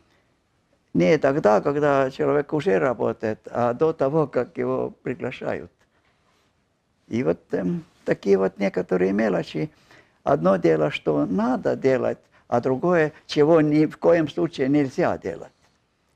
не 0.92 1.18
тогда, 1.18 1.61
когда 1.61 2.11
человек 2.11 2.52
уже 2.52 2.78
работает, 2.78 3.40
а 3.50 3.75
до 3.75 3.92
того, 3.92 4.26
как 4.26 4.59
его 4.59 4.90
приглашают. 5.02 5.70
И 7.09 7.23
вот 7.23 7.38
э, 7.52 7.64
такие 8.04 8.38
вот 8.38 8.59
некоторые 8.59 9.12
мелочи. 9.12 9.70
Одно 10.23 10.56
дело, 10.56 10.90
что 10.90 11.26
надо 11.26 11.76
делать, 11.76 12.18
а 12.47 12.61
другое, 12.61 13.12
чего 13.26 13.61
ни 13.61 13.87
в 13.87 13.97
коем 13.97 14.28
случае 14.28 14.68
нельзя 14.68 15.16
делать. 15.18 15.52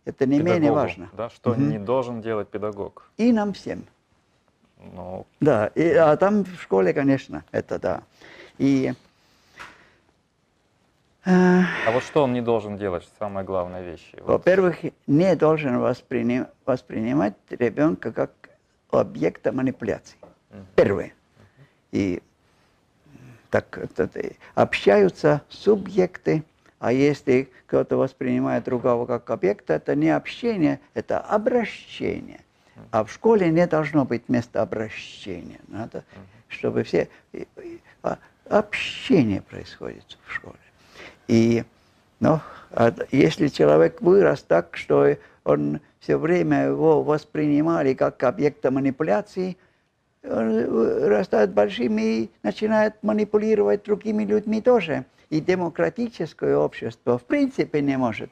Это 0.05 0.27
не 0.27 0.39
Педагогу, 0.39 0.55
менее 0.55 0.73
важно. 0.73 1.11
Да, 1.17 1.31
что 1.31 1.53
угу. 1.53 1.61
не 1.61 1.79
должен 1.79 2.21
делать 2.21 2.49
педагог. 2.49 3.11
И 3.17 3.33
нам 3.33 3.53
всем. 3.55 3.87
Ну... 4.93 5.27
Да, 5.41 5.69
и, 5.75 5.89
а 5.93 6.17
там 6.17 6.45
в 6.45 6.61
школе, 6.61 6.93
конечно, 6.93 7.45
это 7.53 7.79
да. 7.79 8.03
И, 8.59 8.93
э, 11.25 11.31
а 11.31 11.91
вот 11.93 12.03
что 12.03 12.23
он 12.25 12.33
не 12.33 12.43
должен 12.43 12.77
делать, 12.77 13.09
самая 13.19 13.45
главная 13.45 13.83
вещь? 13.83 14.13
Во-первых, 14.21 14.77
не 15.07 15.35
должен 15.37 15.79
восприним, 15.79 16.47
воспринимать 16.67 17.35
ребенка 17.51 18.13
как 18.13 18.31
объекта 18.91 19.53
манипуляции. 19.53 20.17
Первое. 20.77 21.13
И 21.91 22.23
так 23.51 23.79
это, 23.79 24.11
общаются 24.55 25.43
субъекты, 25.49 26.45
А 26.81 26.93
если 26.93 27.49
кто-то 27.67 27.97
воспринимает 27.97 28.65
другого 28.65 29.07
как 29.07 29.31
объект, 29.31 29.71
это 29.71 29.95
не 29.95 30.11
общение, 30.11 30.81
это 30.93 31.19
обращение. 31.19 32.41
А 32.91 33.05
в 33.05 33.13
школе 33.13 33.51
не 33.51 33.67
должно 33.67 34.05
быть 34.05 34.29
места 34.29 34.63
обращения. 34.63 35.61
Надо, 35.69 36.05
чтобы 36.49 36.83
все... 36.83 37.09
А, 38.03 38.19
общение 38.49 39.41
происходит 39.43 40.19
в 40.27 40.33
школе. 40.33 40.59
И 41.29 41.65
ну, 42.21 42.41
а 42.71 42.95
если 43.13 43.49
человек 43.49 44.01
вырос 44.01 44.43
так, 44.43 44.77
что 44.77 45.17
он 45.45 45.81
все 46.01 46.17
время 46.17 46.67
его 46.67 47.03
воспринимали 47.03 47.95
как 47.95 48.23
объекта 48.23 48.71
манипуляции, 48.71 49.57
он 50.23 51.07
растает 51.07 51.53
большим 51.53 51.99
и 51.99 52.31
начинает 52.43 52.95
манипулировать 53.03 53.85
другими 53.85 54.25
людьми 54.25 54.61
тоже. 54.61 55.05
И 55.31 55.41
демократическое 55.41 56.57
общество 56.57 57.19
в 57.19 57.25
принципе 57.25 57.83
не 57.83 57.99
может 57.99 58.31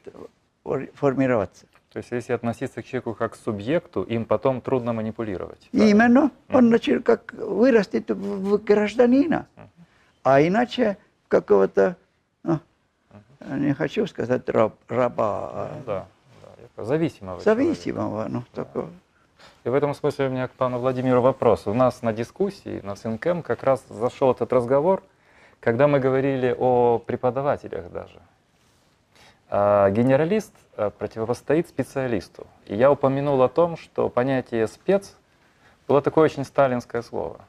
формироваться. 0.95 1.65
То 1.93 1.97
есть 1.97 2.11
если 2.11 2.33
относиться 2.33 2.81
к 2.81 2.85
человеку 2.85 3.13
как 3.13 3.33
к 3.33 3.35
субъекту, 3.35 4.01
им 4.01 4.25
потом 4.25 4.61
трудно 4.61 4.93
манипулировать. 4.93 5.69
Именно. 5.71 6.31
Он 6.49 6.69
начал 6.69 7.03
как 7.03 7.33
вырастет 7.33 8.09
в 8.09 8.57
гражданина. 8.57 9.47
А 10.23 10.41
иначе 10.41 10.97
какого-то, 11.27 11.95
ну, 12.43 12.59
не 13.47 13.75
хочу 13.75 14.07
сказать 14.07 14.49
раб, 14.49 14.73
раба, 14.87 15.49
а 15.53 15.71
ну, 15.75 15.83
да, 15.85 16.07
да, 16.75 16.83
зависимого. 16.83 17.39
Зависимого, 17.41 18.25
ну, 18.27 18.43
такого. 18.53 18.89
И 19.63 19.69
в 19.69 19.73
этом 19.75 19.93
смысле 19.93 20.27
у 20.27 20.29
меня 20.29 20.47
к 20.47 20.51
пану 20.51 20.79
Владимиру 20.79 21.21
вопрос. 21.21 21.67
У 21.67 21.73
нас 21.75 22.01
на 22.01 22.11
дискуссии, 22.11 22.79
на 22.81 22.95
СНКМ 22.95 23.41
как 23.41 23.63
раз 23.63 23.85
зашел 23.87 24.31
этот 24.31 24.51
разговор, 24.51 25.03
когда 25.59 25.87
мы 25.87 25.99
говорили 25.99 26.55
о 26.57 26.97
преподавателях 26.97 27.91
даже. 27.91 28.19
А 29.55 29.91
генералист 29.91 30.51
э, 30.77 30.89
противостоит 30.97 31.67
специалисту. 31.69 32.47
И 32.65 32.75
я 32.75 32.91
упомянул 32.91 33.39
о 33.43 33.49
том, 33.49 33.77
что 33.77 34.09
понятие 34.09 34.65
«спец» 34.65 35.15
было 35.87 36.01
такое 36.01 36.23
очень 36.23 36.43
сталинское 36.43 37.03
слово. 37.03 37.39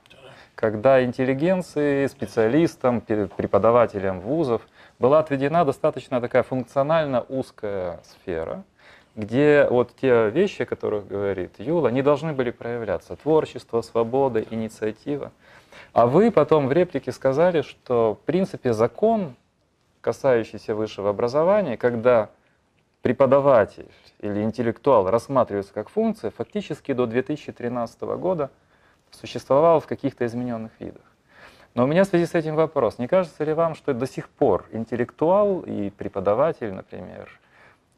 Когда 0.54 1.02
интеллигенции, 1.02 2.06
специалистам, 2.08 3.00
преподавателям 3.00 4.20
вузов 4.20 4.60
была 4.98 5.20
отведена 5.20 5.64
достаточно 5.64 6.20
такая 6.20 6.42
функционально 6.42 7.22
узкая 7.22 8.00
сфера– 8.04 8.64
где 9.16 9.66
вот 9.70 9.94
те 10.00 10.30
вещи, 10.30 10.62
о 10.62 10.66
которых 10.66 11.06
говорит 11.06 11.52
Юла, 11.58 11.88
они 11.88 12.02
должны 12.02 12.32
были 12.32 12.50
проявляться. 12.50 13.16
Творчество, 13.16 13.80
свобода, 13.80 14.40
инициатива. 14.50 15.32
А 15.92 16.06
вы 16.06 16.30
потом 16.30 16.68
в 16.68 16.72
реплике 16.72 17.12
сказали, 17.12 17.62
что 17.62 18.18
в 18.20 18.26
принципе 18.26 18.72
закон, 18.72 19.36
касающийся 20.04 20.74
высшего 20.74 21.08
образования, 21.10 21.78
когда 21.78 22.28
преподаватель 23.00 23.90
или 24.20 24.42
интеллектуал 24.42 25.10
рассматривается 25.10 25.72
как 25.72 25.88
функция, 25.88 26.30
фактически 26.30 26.92
до 26.92 27.06
2013 27.06 28.02
года 28.02 28.50
существовал 29.10 29.80
в 29.80 29.86
каких-то 29.86 30.26
измененных 30.26 30.72
видах. 30.78 31.02
Но 31.74 31.84
у 31.84 31.86
меня 31.86 32.04
в 32.04 32.06
связи 32.06 32.26
с 32.26 32.34
этим 32.34 32.54
вопрос. 32.54 32.98
Не 32.98 33.08
кажется 33.08 33.42
ли 33.44 33.54
вам, 33.54 33.74
что 33.74 33.94
до 33.94 34.06
сих 34.06 34.28
пор 34.28 34.66
интеллектуал 34.72 35.60
и 35.60 35.88
преподаватель, 35.88 36.72
например, 36.72 37.30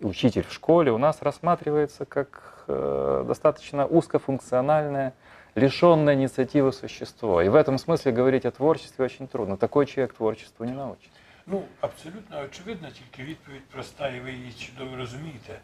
учитель 0.01 0.45
в 0.45 0.53
школе 0.53 0.93
у 0.93 0.99
нас 0.99 1.23
рассматривается 1.23 2.05
как 2.05 2.65
э, 2.69 3.25
достаточно 3.27 3.85
узкофункциональное, 3.85 5.13
лишенное 5.57 6.15
инициативы 6.15 6.73
существо. 6.73 7.43
И 7.43 7.49
в 7.49 7.57
этом 7.57 7.79
смысле 7.79 8.13
говорить 8.13 8.47
о 8.47 8.53
творчестве 8.53 9.05
очень 9.05 9.27
трудно. 9.27 9.57
Такой 9.57 9.87
человек 9.87 10.15
творчеству 10.15 10.65
не 10.65 10.73
научит. 10.73 11.11
Ну, 11.47 11.63
абсолютно 11.81 12.41
очевидно, 12.45 12.89
тільки 12.91 13.31
відповідь 13.31 13.65
проста, 13.65 14.09
і 14.09 14.21
ви 14.21 14.33
її 14.33 14.53
чудово 14.53 14.97
розумієте. 14.97 15.59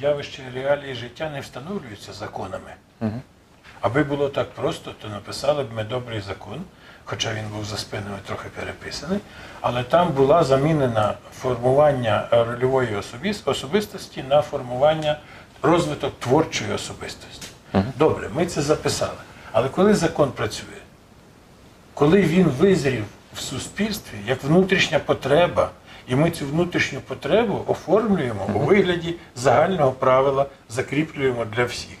Явище 0.00 0.42
реалії 0.54 0.94
життя 0.94 1.30
не 1.30 1.40
встановлюються 1.40 2.12
законами. 2.12 2.74
Угу. 3.00 3.20
Аби 3.80 4.04
було 4.04 4.28
так 4.28 4.50
просто, 4.50 4.94
то 5.02 5.08
написали 5.08 5.64
б 5.64 5.72
ми 5.72 5.84
добрий 5.84 6.20
закон, 6.20 6.62
хоча 7.04 7.34
він 7.34 7.48
був 7.48 7.64
за 7.64 7.76
спиною 7.76 8.16
трохи 8.26 8.48
переписаний, 8.48 9.20
але 9.60 9.82
там 9.82 10.12
була 10.12 10.44
замінена 10.44 11.14
формування 11.32 12.28
рольової 12.30 12.96
особистості 13.44 14.22
на 14.22 14.42
формування 14.42 15.18
розвиток 15.62 16.20
творчої 16.20 16.72
особистості. 16.72 17.48
Добре, 17.98 18.28
ми 18.34 18.46
це 18.46 18.62
записали. 18.62 19.18
Але 19.52 19.68
коли 19.68 19.94
закон 19.94 20.32
працює, 20.32 20.80
коли 21.94 22.22
він 22.22 22.44
визрів 22.48 23.04
в 23.36 23.40
суспільстві 23.40 24.18
як 24.26 24.44
внутрішня 24.44 24.98
потреба, 24.98 25.70
і 26.08 26.16
ми 26.16 26.30
цю 26.30 26.46
внутрішню 26.46 27.00
потребу 27.00 27.64
оформлюємо 27.66 28.48
у 28.54 28.58
вигляді 28.58 29.14
загального 29.34 29.92
правила, 29.92 30.46
закріплюємо 30.68 31.44
для 31.44 31.64
всіх. 31.64 31.96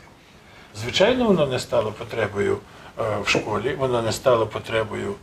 Звичайно, 0.82 1.24
воно 1.24 1.46
не 1.46 1.58
стало 1.58 1.92
потребою 1.92 2.58
е, 2.98 3.02
в 3.24 3.28
школі, 3.28 3.74
воно 3.78 4.02
не 4.02 4.12
стало 4.12 4.46
потребою 4.46 5.14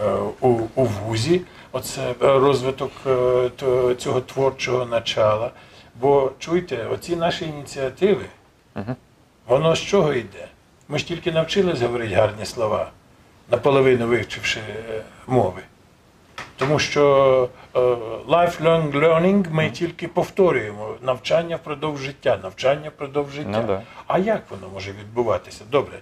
е, 0.00 0.12
у 0.40 0.48
у 0.74 0.84
вузі, 0.84 1.40
оце 1.72 2.10
е, 2.10 2.14
розвиток 2.20 2.92
цього 3.98 4.20
творчого 4.20 4.84
начала. 4.84 5.50
Бо 6.00 6.32
чуйте, 6.38 6.86
оці 6.86 7.16
наші 7.16 7.44
ініціативи, 7.44 8.24
воно 9.46 9.74
з 9.76 9.78
чого 9.78 10.12
йде? 10.12 10.48
Ми 10.88 10.98
ж 10.98 11.06
тільки 11.06 11.32
навчились 11.32 11.80
говорити 11.80 12.14
гарні 12.14 12.44
слова, 12.44 12.90
наполовину 13.50 14.06
вивчивши 14.06 14.60
мови. 15.26 15.62
Тому 16.56 16.78
що 16.78 17.48
lifelong 18.28 18.92
learning 18.92 19.50
ми 19.50 19.70
тільки 19.70 20.08
повторюємо 20.08 20.94
навчання 21.02 21.56
впродовж 21.56 22.00
життя, 22.00 22.38
навчання 22.42 22.88
впродовж 22.88 23.32
життя. 23.34 23.60
Ну, 23.60 23.66
да. 23.66 23.82
А 24.06 24.18
як 24.18 24.42
воно 24.50 24.68
може 24.72 24.92
відбуватися? 24.92 25.64
Добре, 25.70 25.98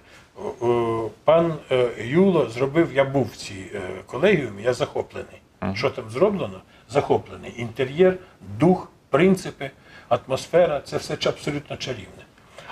пан 1.23 1.53
е, 1.71 1.89
Юло 1.97 2.49
зробив, 2.49 2.89
я 2.93 3.03
був 3.03 3.29
в 3.33 3.35
цій 3.35 3.71
е, 3.73 3.81
колегіумі, 4.05 4.63
я 4.63 4.73
захоплений. 4.73 5.41
Uh 5.61 5.67
-huh. 5.69 5.75
Що 5.75 5.89
там 5.89 6.09
зроблено? 6.09 6.61
Захоплений. 6.89 7.53
Інтер'єр, 7.57 8.17
дух, 8.59 8.91
принципи, 9.09 9.71
атмосфера 10.09 10.81
це 10.81 10.97
все 10.97 11.17
абсолютно 11.25 11.77
чарівне. 11.77 12.23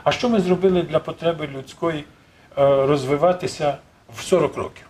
А 0.04 0.12
що 0.12 0.30
ми 0.30 0.40
зробили 0.40 0.82
для 0.82 1.00
потреби 1.00 1.48
людської 1.48 2.00
е, 2.00 2.06
розвиватися 2.86 3.78
в 4.16 4.22
40 4.22 4.58
років? 4.58 4.86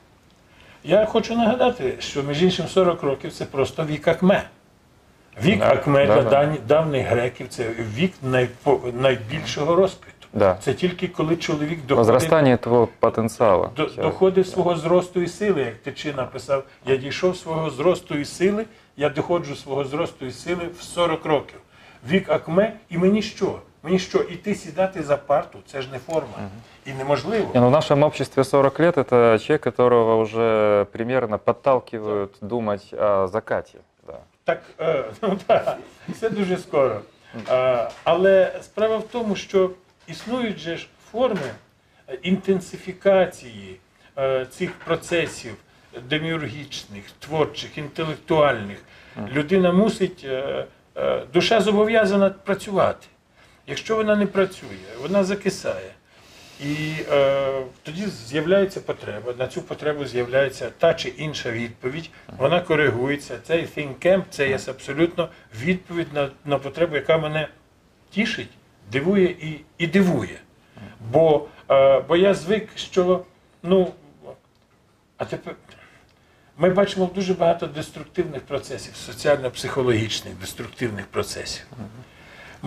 Я 0.83 1.05
хочу 1.05 1.35
нагадати, 1.35 1.95
що 1.99 2.23
між 2.23 2.43
іншим 2.43 2.67
40 2.67 3.03
років 3.03 3.33
це 3.33 3.45
просто 3.45 3.85
вік 3.85 4.07
Акме. 4.07 4.43
Вік 5.43 5.59
да, 5.59 5.73
Акме 5.73 6.07
да, 6.07 6.21
для 6.21 6.29
да. 6.29 6.55
давніх 6.67 7.07
греків 7.07 7.47
це 7.49 7.69
вік 7.95 8.13
найпо, 8.23 8.79
найбільшого 9.01 9.75
розквіту. 9.75 10.27
Да. 10.33 10.57
Це 10.61 10.73
тільки 10.73 11.07
коли 11.07 11.35
чоловік 11.35 11.85
доходить 11.85 12.61
твого 12.61 12.87
потенціалу. 12.99 13.69
До, 13.75 13.85
доходить 13.85 14.49
свого 14.49 14.75
зросту 14.75 15.21
і 15.21 15.27
сили, 15.27 15.61
як 15.61 15.75
Тичи 15.75 16.13
написав, 16.13 16.63
я 16.85 16.97
дійшов 16.97 17.37
свого 17.37 17.69
зросту 17.69 18.15
і 18.17 18.25
сили, 18.25 18.65
я 18.97 19.09
доходжу 19.09 19.55
свого 19.55 19.85
зросту 19.85 20.25
і 20.25 20.31
сили 20.31 20.69
в 20.79 20.83
40 20.83 21.25
років. 21.25 21.59
Вік 22.09 22.29
Акме, 22.29 22.73
і 22.89 22.97
мені 22.97 23.21
що? 23.21 23.59
Мені 23.83 23.99
що, 23.99 24.19
іти 24.19 24.55
сідати 24.55 25.03
за 25.03 25.17
парту, 25.17 25.59
це 25.65 25.81
ж 25.81 25.87
не 25.91 25.99
форма. 25.99 26.33
Угу. 26.37 26.49
И 26.87 26.93
неможливо. 26.93 27.51
Не, 27.53 27.61
ну 27.61 27.67
в 27.67 27.71
нашем 27.71 28.03
обществе 28.03 28.43
40 28.43 28.79
лет 28.79 28.97
это 28.97 29.39
человек, 29.39 29.61
которого 29.61 30.17
уже 30.17 30.85
примерно 30.91 31.37
подталкивают 31.37 32.39
так. 32.39 32.49
думать 32.49 32.93
о 32.93 33.27
закате. 33.27 33.79
Да. 34.07 34.19
Так, 34.43 34.61
е, 34.79 35.05
ну 35.21 35.39
так, 35.47 35.77
це 36.19 36.29
дуже 36.29 36.57
скоро. 36.57 37.01
Е, 37.49 37.89
але 38.03 38.59
справа 38.61 38.97
в 38.97 39.03
тому, 39.03 39.35
що 39.35 39.71
існують 40.07 40.57
же 40.57 40.77
ж 40.77 40.87
форми 41.11 41.51
інтенсифікації 42.21 43.79
е, 44.17 44.45
цих 44.45 44.71
процесів 44.73 45.55
деміургічних, 46.09 47.03
творчих, 47.19 47.77
інтелектуальних. 47.77 48.77
Людина 49.31 49.71
мусить, 49.71 50.25
е, 50.25 50.65
е, 50.97 51.23
душа 51.33 51.61
зобов'язана 51.61 52.29
працювати. 52.29 53.07
Якщо 53.67 53.95
вона 53.95 54.15
не 54.15 54.25
працює, 54.25 54.77
вона 55.01 55.23
закисає. 55.23 55.91
І 56.63 56.93
е, 57.11 57.63
тоді 57.83 58.05
з'являється 58.07 58.81
потреба. 58.81 59.33
На 59.39 59.47
цю 59.47 59.61
потребу 59.61 60.05
з'являється 60.05 60.69
та 60.77 60.93
чи 60.93 61.09
інша 61.09 61.51
відповідь. 61.51 62.09
Вона 62.37 62.61
коригується. 62.61 63.39
Цей 63.43 63.65
think 63.65 64.05
camp– 64.05 64.23
це 64.29 64.49
є 64.49 64.59
абсолютно 64.67 65.29
відповідь 65.61 66.13
на 66.13 66.29
на 66.45 66.57
потребу, 66.59 66.95
яка 66.95 67.17
мене 67.17 67.47
тішить, 68.09 68.49
дивує 68.91 69.25
і 69.25 69.61
і 69.77 69.87
дивує. 69.87 70.39
Бо 71.11 71.47
е, 71.69 71.99
бо 71.99 72.15
я 72.15 72.33
звик, 72.33 72.69
що 72.75 73.25
ну, 73.63 73.93
а 75.17 75.25
тепер 75.25 75.55
ми 76.57 76.69
бачимо 76.69 77.09
дуже 77.15 77.33
багато 77.33 77.67
деструктивних 77.67 78.41
процесів, 78.41 78.95
соціально-психологічних 78.95 80.33
деструктивних 80.35 81.05
процесів. 81.05 81.65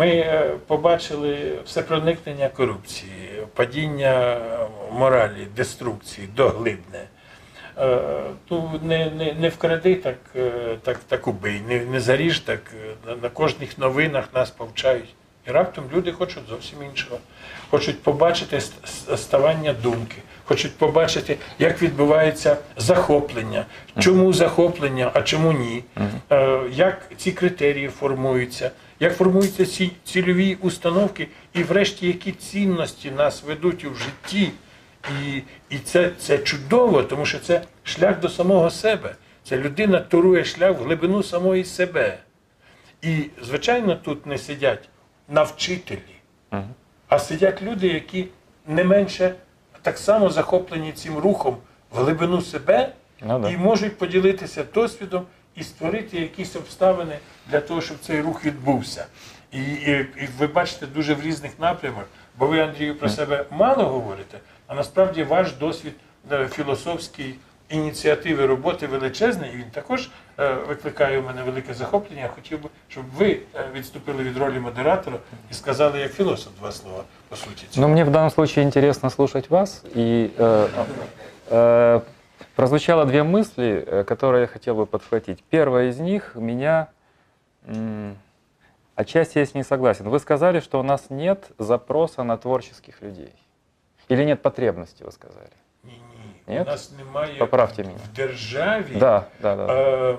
Ми 0.01 0.09
е, 0.09 0.51
побачили 0.67 1.59
все 1.65 1.83
проникнення 1.83 2.49
корупції, 2.49 3.43
падіння 3.55 4.39
моралі, 4.93 5.47
деструкції, 5.57 6.29
доглибне. 6.37 7.05
е, 7.79 7.99
ну, 8.51 8.81
не, 8.83 9.11
не, 9.11 9.33
не 9.33 9.49
вкради, 9.49 9.95
так, 9.95 10.17
е, 10.37 10.77
так, 10.83 10.99
так 10.99 11.29
убий, 11.29 11.61
не, 11.69 11.81
не 11.81 12.01
заріж, 12.01 12.41
так 12.41 12.61
на, 13.07 13.17
на 13.17 13.29
кожних 13.29 13.79
новинах 13.79 14.25
нас 14.35 14.51
повчають. 14.51 15.15
І 15.49 15.51
раптом 15.51 15.85
люди 15.95 16.13
хочуть 16.13 16.49
зовсім 16.49 16.79
іншого. 16.91 17.19
Хочуть 17.71 18.03
побачити 18.03 18.61
ставання 19.17 19.73
думки, 19.73 20.17
хочуть 20.45 20.77
побачити, 20.77 21.37
як 21.59 21.83
відбувається 21.83 22.57
захоплення, 22.77 23.65
чому 23.99 24.33
захоплення, 24.33 25.11
а 25.15 25.23
чому 25.23 25.53
ні, 25.53 25.85
як 26.73 27.03
ці 27.17 27.33
критерії 27.33 27.89
формуються, 27.89 28.71
як 29.01 29.17
формуються 29.17 29.67
ці 29.67 29.93
цільові 30.05 30.59
установки, 30.61 31.29
і 31.53 31.63
врешті 31.63 32.07
які 32.07 32.33
цінності 32.33 33.11
нас 33.11 33.43
ведуть 33.43 33.85
у 33.85 33.95
житті. 33.95 34.53
І, 35.23 35.43
і 35.71 35.79
це, 35.79 36.11
це 36.19 36.39
чудово, 36.39 37.03
тому 37.03 37.27
що 37.27 37.39
це 37.39 37.63
шлях 37.85 38.21
до 38.21 38.29
самого 38.29 38.71
себе. 38.71 39.15
Це 39.45 39.57
людина 39.57 40.01
турує 40.01 40.45
шлях 40.45 40.79
в 40.79 40.83
глибину 40.83 41.23
самої 41.23 41.65
себе. 41.65 42.19
І, 43.03 43.25
звичайно, 43.43 43.97
тут 43.97 44.27
не 44.27 44.39
сидять 44.39 44.89
навчителі, 45.29 45.99
а 47.09 47.19
сидять 47.19 47.63
люди, 47.63 47.89
які 47.89 48.27
не 48.67 48.85
менше 48.85 49.35
так 49.83 49.99
само 49.99 50.31
захоплені 50.31 50.93
цим 50.93 51.19
рухом 51.19 51.57
в 51.91 51.99
глибину 51.99 52.43
себе 52.43 52.93
Ну 53.23 53.39
да. 53.39 53.51
і 53.51 53.57
можуть 53.57 53.99
поділитися 53.99 54.65
досвідом 54.75 55.27
і 55.57 55.65
створити 55.65 56.21
якісь 56.21 56.57
обставини 56.57 57.19
для 57.47 57.61
того, 57.61 57.81
щоб 57.81 57.97
цей 58.01 58.21
рух 58.21 58.45
відбувся. 58.45 59.07
І, 59.53 59.63
і, 59.63 59.91
і 59.93 60.29
ви 60.39 60.47
бачите 60.47 60.87
дуже 60.87 61.15
в 61.15 61.23
різних 61.23 61.53
напрямах, 61.59 62.05
бо 62.39 62.47
ви, 62.47 62.61
Андрію, 62.61 62.99
про 62.99 63.09
себе 63.09 63.45
мало 63.51 63.85
говорите, 63.85 64.39
а 64.67 64.75
насправді 64.75 65.23
ваш 65.23 65.53
досвід 65.53 65.93
е, 66.33 66.49
філософський 66.49 67.35
ініціативи 67.71 68.47
роботи 68.47 68.87
величезний, 68.87 69.51
і 69.55 69.57
він 69.57 69.71
також 69.71 70.11
е, 70.39 70.53
викликає 70.69 71.21
у 71.21 71.23
мене 71.23 71.43
велике 71.43 71.75
захоплення. 71.75 72.23
Я 72.23 72.29
хотів 72.29 72.63
би, 72.63 72.69
щоб 72.89 73.05
ви 73.17 73.39
е, 73.55 73.65
відступили 73.75 74.23
від 74.23 74.37
ролі 74.37 74.59
модератора 74.59 75.17
і 75.51 75.55
сказали 75.55 75.99
як 76.01 76.13
філософ 76.13 76.53
два 76.61 76.73
слова 76.73 77.05
по 77.29 77.37
суті. 77.37 77.81
Но 77.81 77.89
мне 77.89 78.05
в 78.05 78.11
данном 78.11 78.31
случае 78.31 78.65
интересно 78.65 79.11
слушать 79.11 79.51
вас. 79.51 79.83
И 79.97 80.31
э, 80.39 80.69
э, 81.51 82.01
прозвучало 82.56 83.06
две 83.06 83.24
мысли, 83.24 83.84
э, 83.86 84.04
которые 84.04 84.42
я 84.42 84.48
хотел 84.48 84.76
бы 84.76 84.86
подхватить. 84.86 85.44
Первая 85.50 85.90
из 85.90 86.00
них 86.00 86.36
меня... 86.36 86.88
м, 87.68 88.18
Отчасти 88.96 89.40
я 89.40 89.46
с 89.46 89.54
ней 89.54 89.64
согласен. 89.64 90.08
Вы 90.10 90.20
сказали, 90.20 90.62
что 90.62 90.80
у 90.80 90.84
нас 90.84 91.10
нет 91.10 91.52
запроса 91.60 92.24
на 92.24 92.38
творческих 92.38 93.02
людей. 93.02 93.34
Или 94.08 94.24
нет 94.26 94.42
потребности, 94.42 95.04
вы 95.04 95.12
сказали. 95.12 95.50
Ні, 95.84 95.92
ні. 96.48 96.56
Ні? 96.56 96.62
У 96.62 96.66
нас 96.66 96.92
немає 96.98 97.36
Поправте 97.40 97.84
мене. 97.84 97.96
в 98.14 98.16
державі 98.16 98.96
Да, 99.00 99.26
да, 99.42 99.56
да. 99.56 99.74
е, 100.12 100.18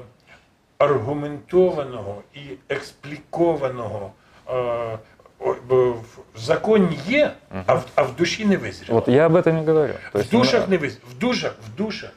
аргументованого 0.79 2.23
і 2.35 2.41
експлікованого. 2.69 4.13
Е, 4.49 4.53
о- 5.39 5.55
бо 5.69 5.93
в 6.35 6.39
законі 6.39 6.99
є, 7.07 7.33
а 7.67 7.75
в, 7.75 7.85
а 7.95 8.03
в 8.03 8.17
душі 8.17 8.45
не 8.45 8.57
визріло. 8.57 8.95
Вот 9.01 9.09
я 9.09 9.27
об 9.27 9.37
этом 9.37 9.63
и 9.63 9.67
говорю. 9.67 9.93
То 10.13 10.19
в 10.19 10.21
есть, 10.21 10.31
душах 10.31 10.63
ну, 10.67 10.71
не 10.71 10.77
визріло. 10.79 11.09
В 11.11 11.19
душах, 11.19 11.55
в 11.67 11.77
душах 11.77 12.11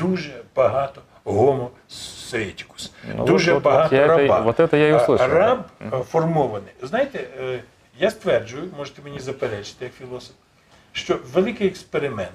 дуже 0.00 0.42
багато 0.56 1.02
гомосеїтікус. 1.24 2.92
Ну, 3.16 3.24
дуже 3.24 3.52
вот- 3.52 3.64
вот 3.64 3.72
багато 3.72 3.96
я 3.96 4.06
это 4.06 4.14
и- 4.14 4.26
раба. 4.26 4.40
вот 4.40 4.60
это 4.60 4.76
я 4.76 4.88
и 4.88 4.92
А 4.92 4.96
услышал, 4.98 5.28
Раб 5.28 5.64
е, 5.80 5.90
формований. 6.10 6.72
Знаєте, 6.82 7.18
е, 7.40 7.62
я 7.98 8.10
стверджую, 8.10 8.70
можете 8.76 9.02
мені 9.02 9.18
заперечити 9.18 9.84
як 9.84 9.94
філософ, 9.94 10.34
що 10.92 11.18
великий 11.32 11.66
експеримент 11.66 12.30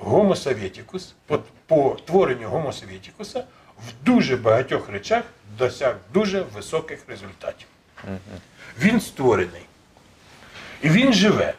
Homo 0.00 0.28
Sovieticus, 0.34 1.12
по, 1.26 1.38
по 1.66 1.96
творенню 2.04 2.48
Homo 2.48 2.68
Sovieticus 2.68 3.42
в 3.78 4.04
дуже 4.04 4.36
багатьох 4.36 4.88
речах 4.88 5.24
досяг 5.58 5.96
дуже 6.12 6.40
високих 6.54 6.98
результатів. 7.08 7.68
Він 8.80 9.00
створений. 9.00 9.62
І 10.82 10.88
він 10.88 11.12
живе. 11.12 11.54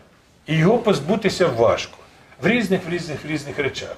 І 0.46 0.58
його 0.58 0.78
позбутися 0.78 1.48
важко. 1.48 1.98
В 2.42 2.48
різних, 2.48 2.86
в 2.86 2.90
різних, 2.90 3.26
в 3.26 3.28
різних 3.28 3.60
речах. 3.60 3.96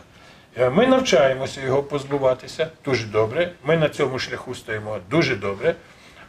Е, 0.59 0.71
Ми 0.71 0.87
навчаємося 0.87 1.61
його 1.61 1.83
позбуватися 1.83 2.69
дуже 2.85 3.07
добре. 3.07 3.53
Ми 3.65 3.77
на 3.77 3.89
цьому 3.89 4.19
шляху 4.19 4.55
стоїмо 4.55 4.99
дуже 5.11 5.37
добре. 5.37 5.75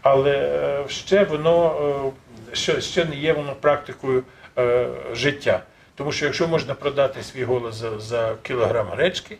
Але 0.01 0.31
е, 0.31 0.89
ще 0.89 1.23
воно 1.23 1.75
е, 2.51 2.55
ще, 2.55 2.81
ще 2.81 3.05
не 3.05 3.15
є 3.15 3.33
воно 3.33 3.55
практикою 3.55 4.23
е, 4.57 4.87
життя. 5.13 5.63
Тому 5.95 6.11
що 6.11 6.25
якщо 6.25 6.47
можна 6.47 6.73
продати 6.73 7.23
свій 7.23 7.43
голос 7.43 7.75
за, 7.75 7.99
за 7.99 8.35
кілограм 8.43 8.87
гречки, 8.87 9.37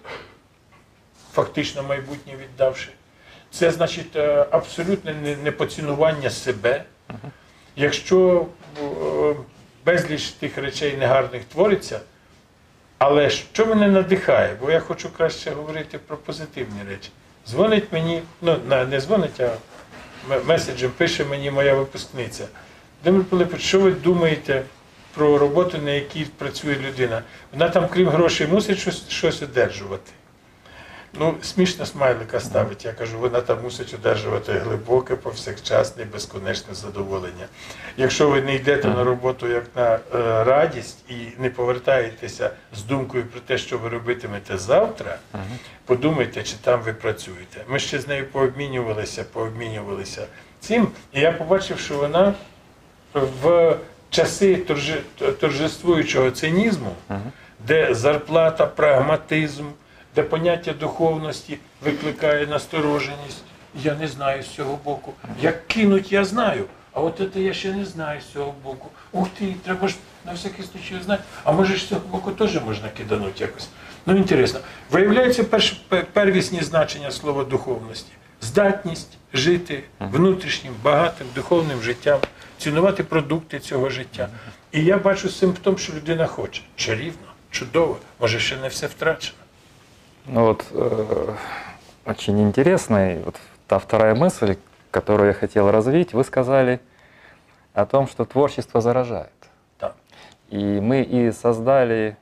фактично 1.34 1.84
майбутнє 1.84 2.34
віддавши, 2.42 2.90
це 3.52 3.72
значить 3.72 4.16
абсолютне 4.52 5.14
не- 5.14 5.36
непоцінування 5.36 6.30
себе. 6.30 6.84
Якщо 7.76 8.46
безліч 9.86 10.30
тих 10.30 10.58
речей 10.58 10.98
негарних 10.98 11.44
твориться, 11.44 12.00
але 12.98 13.30
що 13.30 13.66
мене 13.66 13.88
надихає, 13.88 14.58
бо 14.62 14.72
я 14.72 14.80
хочу 14.80 15.10
краще 15.10 15.52
говорити 15.52 16.00
про 16.08 16.18
позитивні 16.18 16.80
речі. 16.90 17.10
Дзвонить 17.48 17.92
мені, 17.92 18.22
ну 18.42 18.58
не 18.90 19.02
дзвонить, 19.02 19.40
а 19.40 19.58
меседжем 20.46 20.92
пише 20.98 21.26
мені 21.26 21.52
моя 21.52 21.74
випускниця. 21.74 22.48
Володимир 23.04 23.30
Пилипович, 23.30 23.62
що 23.62 23.80
ви 23.80 23.92
думаєте 23.92 24.64
про 25.14 25.38
роботу, 25.38 25.78
на 25.78 25.92
якій 25.92 26.26
працює 26.26 26.76
людина? 26.76 27.22
Вона 27.54 27.70
там, 27.70 27.88
крім 27.94 28.10
грошей, 28.10 28.48
мусить 28.48 28.80
щось, 28.80 29.10
щось 29.10 29.42
одержувати. 29.42 30.12
Ну, 31.20 31.36
смішно 31.42 31.86
смайлика 31.86 32.40
ставить. 32.40 32.86
Я 32.86 32.92
кажу, 32.92 33.20
вона 33.20 33.42
там 33.42 33.62
мусить 33.64 33.94
одержувати 33.94 34.52
глибоке, 34.54 35.16
повсякчасне, 35.16 36.06
безконечне 36.06 36.74
задоволення. 36.74 37.46
Якщо 37.98 38.30
ви 38.30 38.42
не 38.42 38.56
йдете 38.56 38.88
на 38.88 39.04
роботу 39.04 39.48
як 39.48 39.64
на 39.76 39.96
е, 39.96 40.00
радість 40.44 40.98
і 41.10 41.14
не 41.38 41.50
повертаєтеся 41.50 42.52
з 42.76 42.84
думкою 42.84 43.26
про 43.26 43.40
те, 43.40 43.58
що 43.58 43.78
ви 43.78 43.90
робитимете 43.90 44.58
завтра, 44.58 45.18
подумайте, 45.86 46.44
чи 46.44 46.56
там 46.62 46.82
ви 46.82 46.94
працюєте. 46.94 47.64
Ми 47.68 47.80
ще 47.80 48.00
з 48.00 48.08
нею 48.08 48.26
пообмінювалися, 48.28 49.24
пообмінювалися 49.34 50.26
цим, 50.60 50.88
і 51.14 51.20
я 51.20 51.32
побачив, 51.32 51.80
що 51.80 51.98
вона 51.98 52.34
в 53.14 53.76
часи 54.10 54.56
торжествуючого 55.40 56.32
цинізму, 56.32 56.96
де 57.68 57.94
зарплата, 57.94 58.66
прагматизм, 58.66 59.64
де 60.16 60.24
поняття 60.24 60.74
духовності 60.74 61.58
викликає 61.82 62.48
настороженість. 62.48 63.44
Я 63.84 63.96
не 63.96 64.08
знаю 64.08 64.44
з 64.44 64.48
цього 64.48 64.80
боку. 64.86 65.14
Як 65.42 65.68
кинуть, 65.68 66.12
я 66.12 66.26
знаю. 66.26 66.66
А 66.94 67.02
от 67.02 67.22
це 67.34 67.42
я 67.42 67.54
ще 67.54 67.74
не 67.74 67.86
знаю 67.86 68.22
з 68.22 68.34
цього 68.34 68.56
боку. 68.64 68.90
Ух 69.12 69.28
ти, 69.40 69.56
треба 69.66 69.88
ж 69.88 69.96
на 70.26 70.34
всякий 70.34 70.66
случай 70.66 71.04
знати. 71.04 71.24
А 71.44 71.52
може 71.52 71.76
ж 71.76 71.86
з 71.86 71.88
цього 71.88 72.02
боку 72.12 72.32
теж 72.32 72.64
можна 72.64 72.90
киданути 72.90 73.44
якось. 73.44 73.70
Ну, 74.06 74.16
інтересно. 74.16 74.60
Виявляються 74.92 75.44
перш, 75.44 75.72
первісні 76.14 76.62
значення 76.62 77.12
слова 77.12 77.44
духовності. 77.44 78.12
Здатність 78.42 79.18
жити 79.34 79.84
внутрішнім, 80.00 80.74
багатим 80.84 81.28
духовним 81.36 81.82
життям, 81.82 82.20
цінувати 82.58 83.04
продукти 83.04 83.60
цього 83.60 83.90
життя. 83.90 84.30
І 84.72 84.84
я 84.84 84.98
бачу 84.98 85.30
симптом, 85.30 85.78
що 85.78 85.94
людина 85.94 86.28
хоче. 86.28 86.62
Чарівно, 86.76 87.28
чудово, 87.52 87.98
може 88.20 88.40
ще 88.40 88.58
не 88.58 88.68
все 88.68 88.88
втрачено. 88.88 89.38
Ну 90.28 90.46
вот 90.46 90.66
э, 90.72 91.36
очень 92.06 92.42
интересная 92.42 93.22
вот 93.24 93.36
та 93.68 93.78
вторая 93.78 94.16
мысль, 94.16 94.58
которую 94.90 95.28
я 95.28 95.34
хотел 95.34 95.70
развить. 95.70 96.14
Вы 96.14 96.24
сказали 96.24 96.80
о 97.76 97.86
том, 97.86 98.08
что 98.08 98.26
творчество 98.26 98.82
заражает. 98.82 99.32
Так. 99.78 99.96
И 100.50 100.80
мы 100.80 101.04
и 101.04 101.32
создали, 101.32 102.18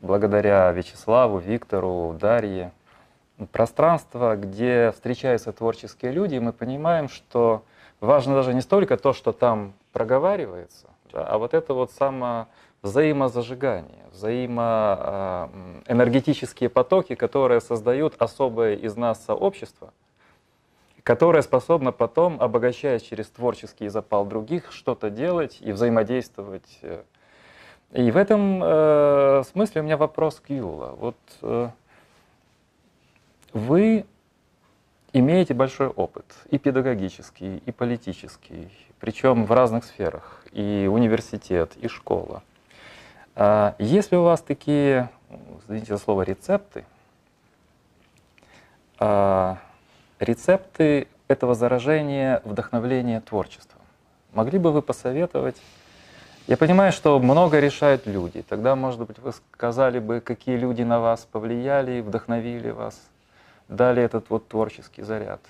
благодаря 0.00 0.70
Вячеславу, 0.72 1.38
Виктору, 1.38 2.14
Дарье, 2.20 2.72
пространство, 3.52 4.36
где 4.36 4.92
встречаются 4.92 5.50
творческие 5.52 6.12
люди, 6.12 6.34
и 6.34 6.40
мы 6.40 6.52
понимаем, 6.52 7.08
что 7.08 7.64
важно 8.00 8.34
даже 8.34 8.52
не 8.52 8.60
столько 8.60 8.98
то, 8.98 9.14
что 9.14 9.32
там 9.32 9.72
проговаривается, 9.92 10.88
да, 11.10 11.24
а 11.24 11.38
вот 11.38 11.54
это 11.54 11.72
вот 11.72 11.90
само 11.92 12.48
взаимозажигание, 12.82 14.04
взаимоэнергетические 14.12 16.70
потоки, 16.70 17.14
которые 17.14 17.60
создают 17.60 18.20
особое 18.20 18.74
из 18.76 18.96
нас 18.96 19.24
сообщество, 19.24 19.92
которое 21.02 21.42
способно 21.42 21.92
потом, 21.92 22.40
обогащаясь 22.40 23.02
через 23.02 23.28
творческий 23.28 23.88
запал 23.88 24.24
других, 24.24 24.72
что-то 24.72 25.10
делать 25.10 25.58
и 25.60 25.72
взаимодействовать. 25.72 26.78
э. 26.82 27.02
И 27.92 28.10
в 28.10 28.16
этом 28.16 28.62
э, 28.62 29.42
смысле 29.50 29.80
у 29.80 29.84
меня 29.84 29.96
вопрос 29.96 30.40
к 30.40 30.50
Юла. 30.50 30.94
Вот 30.96 31.16
э, 31.42 31.68
вы 33.52 34.04
имеете 35.12 35.54
большой 35.54 35.88
опыт 35.88 36.24
и 36.50 36.58
педагогический, 36.58 37.62
и 37.66 37.72
политический, 37.72 38.68
причем 39.00 39.44
в 39.44 39.52
разных 39.52 39.84
сферах, 39.84 40.44
и 40.52 40.88
университет, 40.90 41.72
и 41.80 41.88
школа. 41.88 42.42
А 43.42 43.74
Есть 43.78 44.12
ли 44.12 44.18
у 44.18 44.22
вас 44.22 44.42
такие, 44.42 45.08
извините 45.62 45.94
за 45.94 45.98
слово, 45.98 46.20
рецепты, 46.24 46.84
а, 48.98 49.56
рецепты 50.18 51.08
этого 51.26 51.54
заражения, 51.54 52.42
вдохновления 52.44 53.22
творчеством. 53.22 53.80
Могли 54.34 54.58
бы 54.58 54.72
вы 54.72 54.82
посоветовать? 54.82 55.56
Я 56.48 56.58
понимаю, 56.58 56.92
что 56.92 57.18
много 57.18 57.60
решают 57.60 58.06
люди. 58.06 58.42
Тогда, 58.42 58.76
может 58.76 59.00
быть, 59.00 59.18
вы 59.18 59.32
сказали 59.54 60.00
бы, 60.00 60.20
какие 60.20 60.58
люди 60.58 60.82
на 60.82 61.00
вас 61.00 61.26
повлияли, 61.32 62.02
вдохновили 62.02 62.68
вас, 62.68 63.00
дали 63.68 64.02
этот 64.02 64.28
вот 64.28 64.48
творческий 64.48 65.00
заряд. 65.00 65.40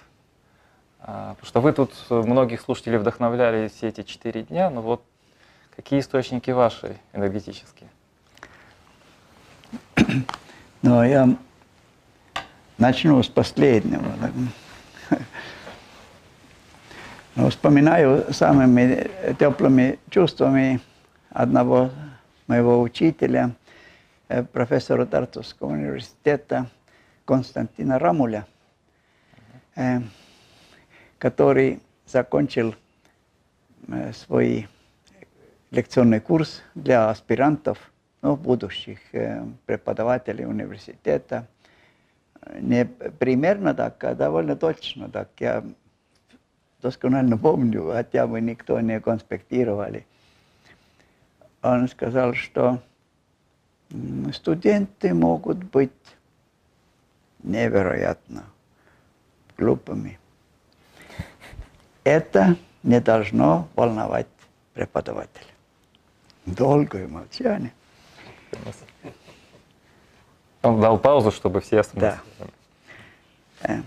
А, 1.00 1.30
потому 1.30 1.46
что 1.48 1.60
вы 1.60 1.72
тут 1.72 1.92
многих 2.08 2.60
слушателей 2.60 2.98
вдохновляли 2.98 3.66
все 3.66 3.88
эти 3.88 4.04
четыре 4.04 4.44
дня, 4.44 4.70
но 4.70 4.80
вот 4.80 5.02
какие 5.80 6.00
источники 6.00 6.50
ваши 6.50 6.98
энергетические? 7.14 7.88
Ну, 10.82 11.02
я 11.02 11.28
начну 12.78 13.22
с 13.22 13.28
последнего. 13.28 14.04
Ну, 17.36 17.48
вспоминаю 17.48 18.32
самыми 18.34 19.08
теплыми 19.38 19.98
чувствами 20.10 20.80
одного 21.30 21.90
моего 22.48 22.82
учителя, 22.82 23.52
э, 24.28 24.42
профессора 24.42 25.06
Тартовского 25.06 25.68
университета 25.68 26.66
Константина 27.24 27.98
Рамуля, 27.98 28.46
э, 29.76 30.00
который 31.18 31.80
закончил 32.06 32.74
э, 33.88 34.12
свой 34.12 34.68
лекционный 35.70 36.20
курс 36.20 36.62
для 36.74 37.10
аспирантов, 37.10 37.78
ну, 38.22 38.36
будущих 38.36 38.98
преподавателей 39.66 40.46
университета. 40.46 41.46
Не 42.60 42.84
примерно 42.84 43.74
так, 43.74 44.02
а 44.04 44.14
довольно 44.14 44.56
точно 44.56 45.08
так. 45.08 45.28
Я 45.38 45.64
досконально 46.82 47.36
помню, 47.36 47.90
хотя 47.92 48.26
мы 48.26 48.40
никто 48.40 48.80
не 48.80 49.00
конспектировали. 49.00 50.06
Он 51.62 51.88
сказал, 51.88 52.34
что 52.34 52.80
студенты 54.32 55.12
могут 55.12 55.58
быть 55.58 55.90
невероятно 57.42 58.44
глупыми. 59.58 60.18
Это 62.04 62.56
не 62.82 63.00
должно 63.00 63.68
волновать 63.76 64.26
преподавателя. 64.72 65.49
Долгое 66.56 67.06
молчание. 67.08 67.72
Он 70.62 70.80
дал 70.80 70.98
паузу, 70.98 71.30
чтобы 71.30 71.60
все 71.60 71.80
остановились. 71.80 72.18
Да 73.62 73.82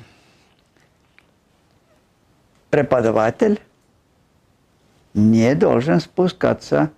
преподаватель 2.74 3.62
не 5.14 5.54
должен 5.54 6.00
спускаться 6.00 6.90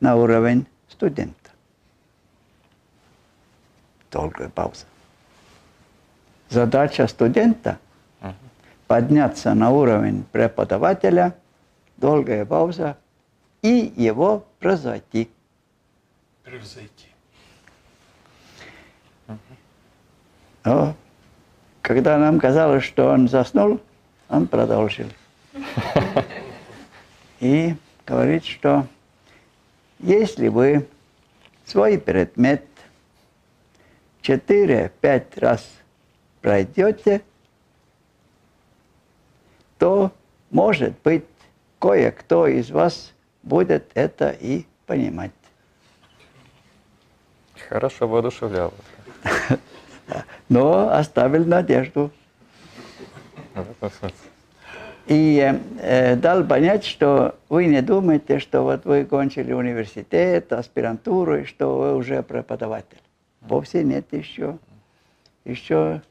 на 0.00 0.16
уровень 0.16 0.66
студента. 0.88 1.50
Долгая 4.10 4.48
пауза. 4.48 4.86
Задача 6.48 7.06
студента– 7.06 7.78
подняться 8.88 9.54
на 9.54 9.70
уровень 9.70 10.24
преподавателя, 10.32 11.36
долгая 11.96 12.44
пауза, 12.44 12.96
и 13.62 13.92
его 13.96 14.44
превзойти. 14.58 15.30
Превзойти. 16.44 17.06
Но, 20.64 20.94
когда 21.82 22.18
нам 22.18 22.38
казалось, 22.38 22.84
что 22.84 23.08
он 23.08 23.28
заснул, 23.28 23.80
он 24.28 24.46
продолжил. 24.46 25.08
И 27.40 27.74
говорит, 28.06 28.44
что 28.44 28.86
если 29.98 30.48
вы 30.48 30.86
свой 31.64 31.98
предмет 31.98 32.64
4-5 34.22 35.40
раз 35.40 35.66
пройдете, 36.42 37.22
то, 39.78 40.12
может 40.50 41.00
быть, 41.02 41.24
кое-кто 41.78 42.46
из 42.46 42.70
вас 42.70 43.12
будет 43.42 43.90
это 43.94 44.30
и 44.30 44.66
понимать. 44.86 45.32
Хорошо 47.68 48.08
воодушевлял. 48.08 48.72
Но 50.48 50.90
оставил 50.90 51.44
надежду. 51.44 52.10
И 55.06 55.60
э, 55.80 56.16
дал 56.16 56.44
понять, 56.44 56.84
что 56.84 57.36
вы 57.48 57.66
не 57.66 57.82
думаете, 57.82 58.38
что 58.38 58.62
вот 58.62 58.84
вы 58.84 59.04
кончили 59.04 59.52
университет, 59.52 60.52
аспирантуру, 60.52 61.40
и 61.40 61.44
что 61.44 61.78
вы 61.78 61.96
уже 61.96 62.22
преподаватель. 62.22 63.00
Вовсе 63.40 63.82
нет 63.82 64.06
еще. 64.12 64.58
Еще 65.44 66.02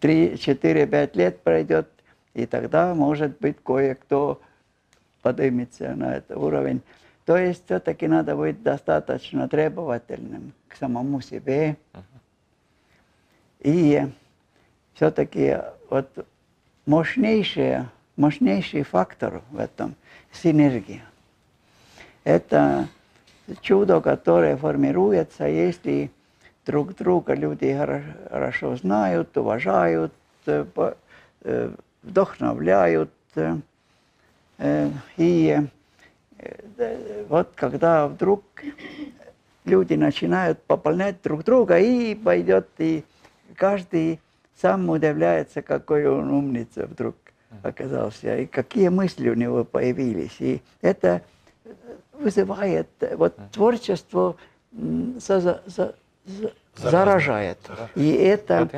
3, 0.00 0.38
4, 0.38 0.86
5 0.86 1.16
лет 1.16 1.42
пройдет, 1.42 1.88
и 2.34 2.46
тогда, 2.46 2.94
может 2.94 3.38
быть, 3.40 3.56
кое-кто 3.62 4.40
поднимется 5.22 5.94
на 5.94 6.16
этот 6.16 6.36
уровень. 6.36 6.80
То 7.24 7.36
есть 7.36 7.64
все-таки 7.66 8.06
надо 8.06 8.36
быть 8.36 8.62
достаточно 8.62 9.48
требовательным 9.48 10.52
к 10.68 10.76
самому 10.76 11.20
себе. 11.20 11.76
И 13.60 14.06
все-таки 14.94 15.58
вот 15.90 16.26
мощнейший, 16.86 17.84
мощнейший 18.16 18.82
фактор 18.82 19.42
в 19.50 19.58
этом– 19.58 19.94
синергия. 20.32 21.04
Это 22.24 22.88
чудо, 23.60 24.00
которое 24.00 24.56
формируется, 24.56 25.44
если 25.46 26.10
друг 26.66 26.94
друга 26.96 27.34
люди 27.34 27.76
хорошо 28.30 28.76
знают, 28.76 29.36
уважают, 29.36 30.12
вдохновляют. 32.02 33.10
Э, 34.58 34.90
и 35.16 35.60
вот 37.28 37.52
когда 37.54 38.06
вдруг 38.08 38.42
люди 39.64 39.94
начинают 39.94 40.62
пополнять 40.62 41.22
друг 41.22 41.44
друга, 41.44 41.78
и 41.78 42.14
пойдет, 42.14 42.68
и 42.78 43.04
каждый 43.54 44.20
сам 44.60 44.88
удивляется, 44.88 45.62
какой 45.62 46.06
он 46.06 46.30
умница 46.30 46.86
вдруг 46.86 47.16
оказался, 47.62 48.38
и 48.38 48.46
какие 48.46 48.88
мысли 48.88 49.28
у 49.28 49.34
него 49.34 49.64
появились. 49.64 50.36
И 50.40 50.62
это 50.80 51.22
вызывает, 52.12 52.88
вот 53.12 53.36
творчество 53.52 54.36
за, 54.72 55.40
за, 55.40 55.62
за, 55.66 55.94
заражает. 56.76 57.58
И 57.94 58.12
это, 58.12 58.68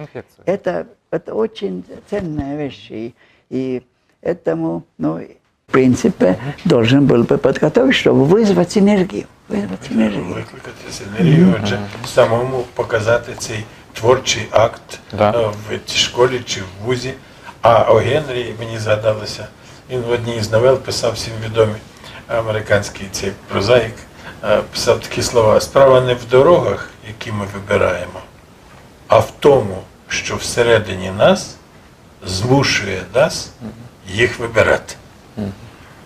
это, 0.44 0.86
это 1.10 1.34
очень 1.34 1.84
ценная 2.08 2.56
вещь. 2.56 2.90
И, 2.90 3.14
и 3.48 3.82
этому, 4.20 4.84
ну, 4.98 5.20
в 5.69 5.71
принципе, 5.71 6.39
должен 6.63 7.05
был 7.05 7.23
бы 7.23 7.37
подготовить, 7.37 7.95
чтобы 7.95 8.25
вызвать 8.25 8.77
энергию. 8.77 9.25
Вызвать 9.49 9.91
энергию. 9.91 10.23
Викликати 10.23 11.03
енергію, 11.19 11.55
отже, 11.63 11.79
самому 12.05 12.63
показати 12.73 13.33
цей 13.37 13.65
творчий 13.93 14.47
акт 14.51 14.99
да. 15.17 15.31
в 15.69 15.97
школі 15.97 16.41
чи 16.45 16.61
в 16.61 16.85
вузі. 16.85 17.13
А 17.61 17.91
о 17.91 17.95
Генрі 17.95 18.53
мені 18.59 18.79
згадалося, 18.79 19.47
він 19.89 20.01
в 20.01 20.09
одній 20.09 20.41
з 20.41 20.51
новел 20.51 20.77
писав 20.77 21.13
всім 21.13 21.33
відомий 21.45 21.81
американський 22.27 23.07
цей 23.11 23.31
прозаїк, 23.47 23.95
писав 24.71 24.99
такі 24.99 25.21
слова: 25.21 25.61
справа 25.61 26.01
не 26.01 26.13
в 26.13 26.29
дорогах, 26.31 26.89
які 27.07 27.31
ми 27.31 27.45
вибираємо, 27.53 28.19
а 29.07 29.19
в 29.19 29.31
тому, 29.39 29.81
що 30.07 30.35
всередині 30.35 31.11
нас 31.11 31.55
змушує 32.25 33.01
нас 33.13 33.51
їх 34.07 34.39
вибирати. 34.39 34.95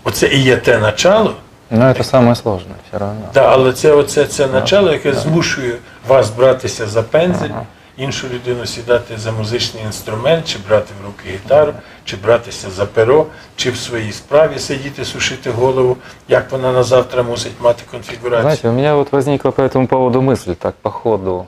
Оце 0.05 0.29
і 0.29 0.43
є 0.43 0.57
те 0.57 0.79
начало. 0.79 1.35
Ну, 1.71 1.95
це 1.95 2.05
саме 2.05 2.35
сложне, 2.35 2.75
все 2.89 2.97
одно. 2.97 3.29
Да, 3.35 3.49
але 3.53 3.73
це 3.73 3.93
оце 3.93 4.25
це 4.25 4.47
начало, 4.47 4.93
яке 4.93 5.13
змушує 5.13 5.75
вас 6.09 6.31
братися 6.31 6.87
за 6.87 7.03
пензель, 7.03 7.51
іншу 7.97 8.27
людину 8.29 8.67
сідати 8.67 9.17
за 9.17 9.33
музичний 9.33 9.83
інструмент, 9.83 10.49
чи 10.49 10.59
брати 10.69 10.93
в 11.03 11.07
руки 11.07 11.29
гітару, 11.35 11.73
чи 12.05 12.17
братися 12.17 12.71
за 12.71 12.87
перо, 12.87 13.27
чи 13.57 13.71
в 13.71 13.77
своїй 13.77 14.13
справі 14.13 14.59
сидіти, 14.59 15.05
сушити 15.05 15.51
голову, 15.51 15.97
як 16.29 16.53
вона 16.53 16.73
на 16.73 16.83
завтра 16.83 17.23
мусить 17.23 17.53
мати 17.61 17.83
конфігурацію. 17.91 18.43
Знаете, 18.43 18.69
у 18.69 18.73
меня 18.73 18.95
вот 18.95 19.13
возникла 19.13 19.51
по 19.51 19.63
этому 19.63 19.87
поводу 19.87 20.21
мысль, 20.23 20.55
так 20.55 20.75
по 20.83 20.91
ходу. 20.91 21.45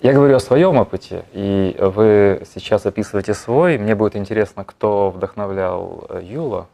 Я 0.00 0.12
говорю 0.12 0.36
о 0.36 0.40
своем 0.40 0.76
опыте, 0.76 1.24
и 1.32 1.74
вы 1.78 2.42
сейчас 2.54 2.84
описываете 2.84 3.32
свой. 3.32 3.78
Мне 3.78 3.94
будет 3.94 4.14
интересно, 4.14 4.62
кто 4.62 5.10
вдохновлял 5.10 6.06
Юла. 6.22 6.66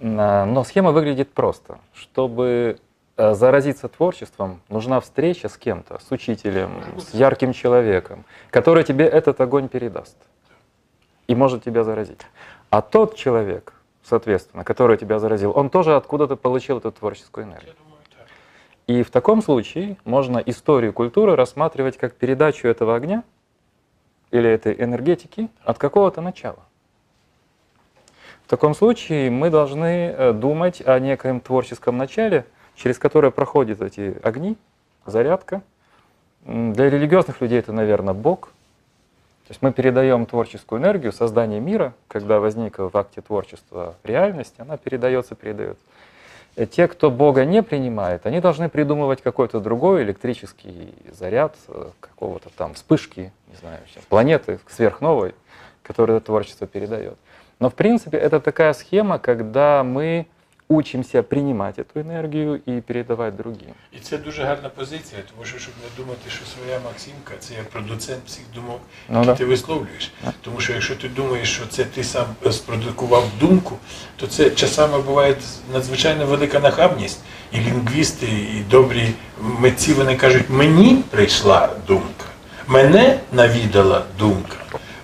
Но 0.00 0.64
схема 0.64 0.90
выглядит 0.90 1.32
просто. 1.32 1.78
Чтобы 1.94 2.78
э, 3.16 3.34
заразиться 3.34 3.88
творчеством, 3.88 4.60
нужна 4.68 5.00
встреча 5.00 5.48
с 5.48 5.56
кем-то, 5.56 6.00
с 6.00 6.10
учителем, 6.10 6.82
с 6.98 7.14
ярким 7.14 7.52
человеком, 7.52 8.24
который 8.50 8.82
тебе 8.82 9.06
этот 9.06 9.40
огонь 9.40 9.68
передаст 9.68 10.16
и 11.28 11.34
может 11.34 11.64
тебя 11.64 11.84
заразить. 11.84 12.20
А 12.70 12.82
тот 12.82 13.14
человек, 13.14 13.72
соответственно, 14.02 14.64
который 14.64 14.96
тебя 14.96 15.20
заразил, 15.20 15.52
он 15.54 15.70
тоже 15.70 15.94
откуда-то 15.94 16.36
получил 16.36 16.78
эту 16.78 16.90
творческую 16.90 17.46
энергию. 17.46 17.74
И 18.86 19.02
в 19.02 19.10
таком 19.10 19.42
случае 19.42 19.96
можно 20.04 20.38
историю 20.38 20.92
культуры 20.92 21.34
рассматривать 21.34 21.96
как 21.96 22.14
передачу 22.14 22.68
этого 22.68 22.94
огня 22.94 23.24
или 24.30 24.48
этой 24.48 24.74
энергетики 24.80 25.48
от 25.64 25.78
какого-то 25.78 26.20
начала. 26.20 26.60
В 28.44 28.48
таком 28.48 28.76
случае 28.76 29.28
мы 29.28 29.50
должны 29.50 30.14
э, 30.16 30.32
думать 30.32 30.80
о 30.86 31.00
некоем 31.00 31.40
творческом 31.40 31.96
начале, 31.96 32.46
через 32.76 32.96
которое 32.96 33.32
проходят 33.32 33.82
эти 33.82 34.16
огни, 34.22 34.56
зарядка. 35.04 35.62
Для 36.44 36.88
религиозных 36.88 37.40
людей 37.40 37.58
это, 37.58 37.72
наверное, 37.72 38.14
Бог. 38.14 38.52
То 39.48 39.50
есть 39.50 39.62
мы 39.62 39.72
передаем 39.72 40.26
творческую 40.26 40.80
энергию 40.80 41.12
создания 41.12 41.58
мира, 41.58 41.92
когда 42.06 42.38
возникла 42.38 42.88
в 42.88 42.96
акте 42.96 43.20
творчества 43.20 43.96
реальность, 44.04 44.54
она 44.58 44.76
передается, 44.76 45.34
передается. 45.34 45.82
Те, 46.70 46.88
кто 46.88 47.10
Бога 47.10 47.44
не 47.44 47.62
принимает, 47.62 48.24
они 48.24 48.40
должны 48.40 48.70
придумывать 48.70 49.20
какой-то 49.20 49.60
другой 49.60 50.02
электрический 50.02 50.94
заряд 51.12 51.54
э, 51.68 51.90
какого-то 52.00 52.48
там 52.56 52.72
вспышки, 52.72 53.30
не 53.48 53.56
знаю, 53.56 53.80
планеты 54.08 54.58
сверхновой, 54.66 55.34
которая 55.82 56.16
это 56.16 56.26
творчество 56.26 56.66
передает. 56.66 57.18
Но 57.58 57.68
в 57.68 57.74
принципе 57.74 58.16
это 58.16 58.40
такая 58.40 58.72
схема, 58.72 59.18
когда 59.18 59.84
мы 59.84 60.26
учимся 60.68 61.22
принимать 61.22 61.78
эту 61.78 62.00
энергию 62.00 62.60
и 62.68 62.80
передавать 62.80 63.36
другим. 63.36 63.74
І 63.92 63.98
це 63.98 64.18
дуже 64.18 64.42
гарна 64.44 64.68
позиція, 64.68 65.22
тому 65.34 65.44
що 65.44 65.58
щоб 65.58 65.74
не 65.82 66.04
думати, 66.04 66.30
що 66.30 66.44
своя 66.46 66.80
Максимка 66.84 67.32
це 67.40 67.54
є 67.54 67.60
продуцент 67.72 68.18
всіх 68.26 68.42
думок, 68.54 68.80
Ну 69.08 69.14
які 69.18 69.26
да. 69.26 69.34
ти 69.34 69.44
висловлюєш. 69.44 70.12
Тому 70.42 70.60
що 70.60 70.72
якщо 70.72 70.96
ти 70.96 71.08
думаєш, 71.08 71.52
що 71.54 71.66
це 71.66 71.84
ти 71.84 72.04
сам 72.04 72.26
спродукував 72.50 73.24
думку, 73.40 73.76
то 74.16 74.26
це 74.26 74.50
часами 74.50 74.98
буває 75.02 75.34
надзвичайно 75.72 76.26
велика 76.26 76.60
нахабність. 76.60 77.20
І 77.52 77.56
лінгвісти, 77.60 78.26
і 78.26 78.64
добрі 78.70 79.08
митці 79.40 79.92
вони 79.92 80.16
кажуть, 80.16 80.50
мені 80.50 81.02
прийшла 81.10 81.68
думка, 81.86 82.24
мене 82.66 83.18
навідала 83.32 84.04
думка, 84.18 84.56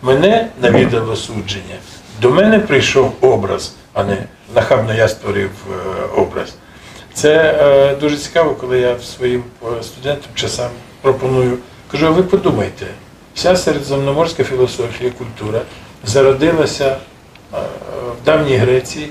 мене 0.02 0.48
навідало 0.60 1.16
судження. 1.16 1.76
До 2.20 2.30
мене 2.30 2.58
прийшов 2.58 3.16
образ, 3.20 3.74
а 3.92 4.04
не 4.04 4.16
нахабно 4.54 4.94
я 4.94 5.08
створив 5.08 5.50
е, 5.70 5.74
образ. 6.20 6.54
Це 7.14 7.34
е, 7.60 7.96
дуже 7.96 8.16
цікаво, 8.16 8.54
коли 8.54 8.80
я 8.80 8.98
своїм 8.98 9.44
е, 9.78 9.82
студентам 9.82 10.30
часам 10.34 10.70
пропоную. 11.00 11.58
Кажу, 11.90 12.06
а 12.06 12.10
ви 12.10 12.22
подумайте, 12.22 12.86
вся 13.34 13.56
середземноморська 13.56 14.44
філософія, 14.44 15.10
культура 15.10 15.60
зародилася 16.04 16.86
е, 17.54 17.56
в 18.22 18.24
давній 18.24 18.56
Греції 18.56 19.08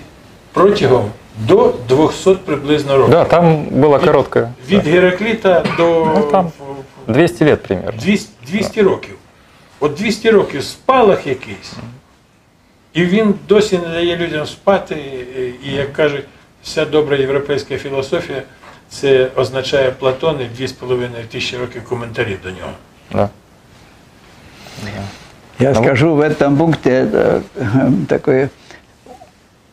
протягом 0.54 1.12
до 1.38 1.74
200 1.90 2.36
приблизно 2.46 2.98
років. 2.98 3.12
Да, 3.12 3.26
там 3.26 3.66
была 3.66 4.06
короткая. 4.06 4.54
Від 4.70 4.88
Геракліта 4.88 5.64
до 5.78 6.12
Ну, 6.16 6.28
там. 6.32 6.52
200 7.08 7.46
лет 7.46 7.64
примерно. 7.64 8.02
200, 8.02 8.30
200 8.52 8.82
років. 8.82 9.16
От 9.80 9.94
200 9.94 10.32
років 10.32 10.64
спалах 10.64 11.28
якийсь. 11.28 11.74
І 12.93 13.05
він 13.05 13.35
досі 13.49 13.79
не 13.79 13.89
дає 13.89 14.17
людям 14.17 14.47
спати. 14.47 14.95
І, 15.65 15.69
і, 15.69 15.73
як 15.75 15.93
кажуть, 15.93 16.25
вся 16.63 16.85
добра 16.85 17.17
європейська 17.17 17.79
філософія 17.79 18.43
це 18.89 19.29
означає 19.37 19.91
Платон 19.91 20.41
і 20.41 20.63
2,5 20.63 21.09
тисячі 21.33 21.57
років 21.59 21.85
коментарів 21.85 22.39
до 22.43 22.49
нього. 22.51 22.73
Да. 23.13 23.29
Я 25.59 25.73
Ну, 25.73 25.83
скажу, 25.85 26.15
в 26.15 26.21
этом 26.21 26.57
пункте 26.57 26.91
это 26.91 27.43
э, 27.57 28.07
такой 28.09 28.49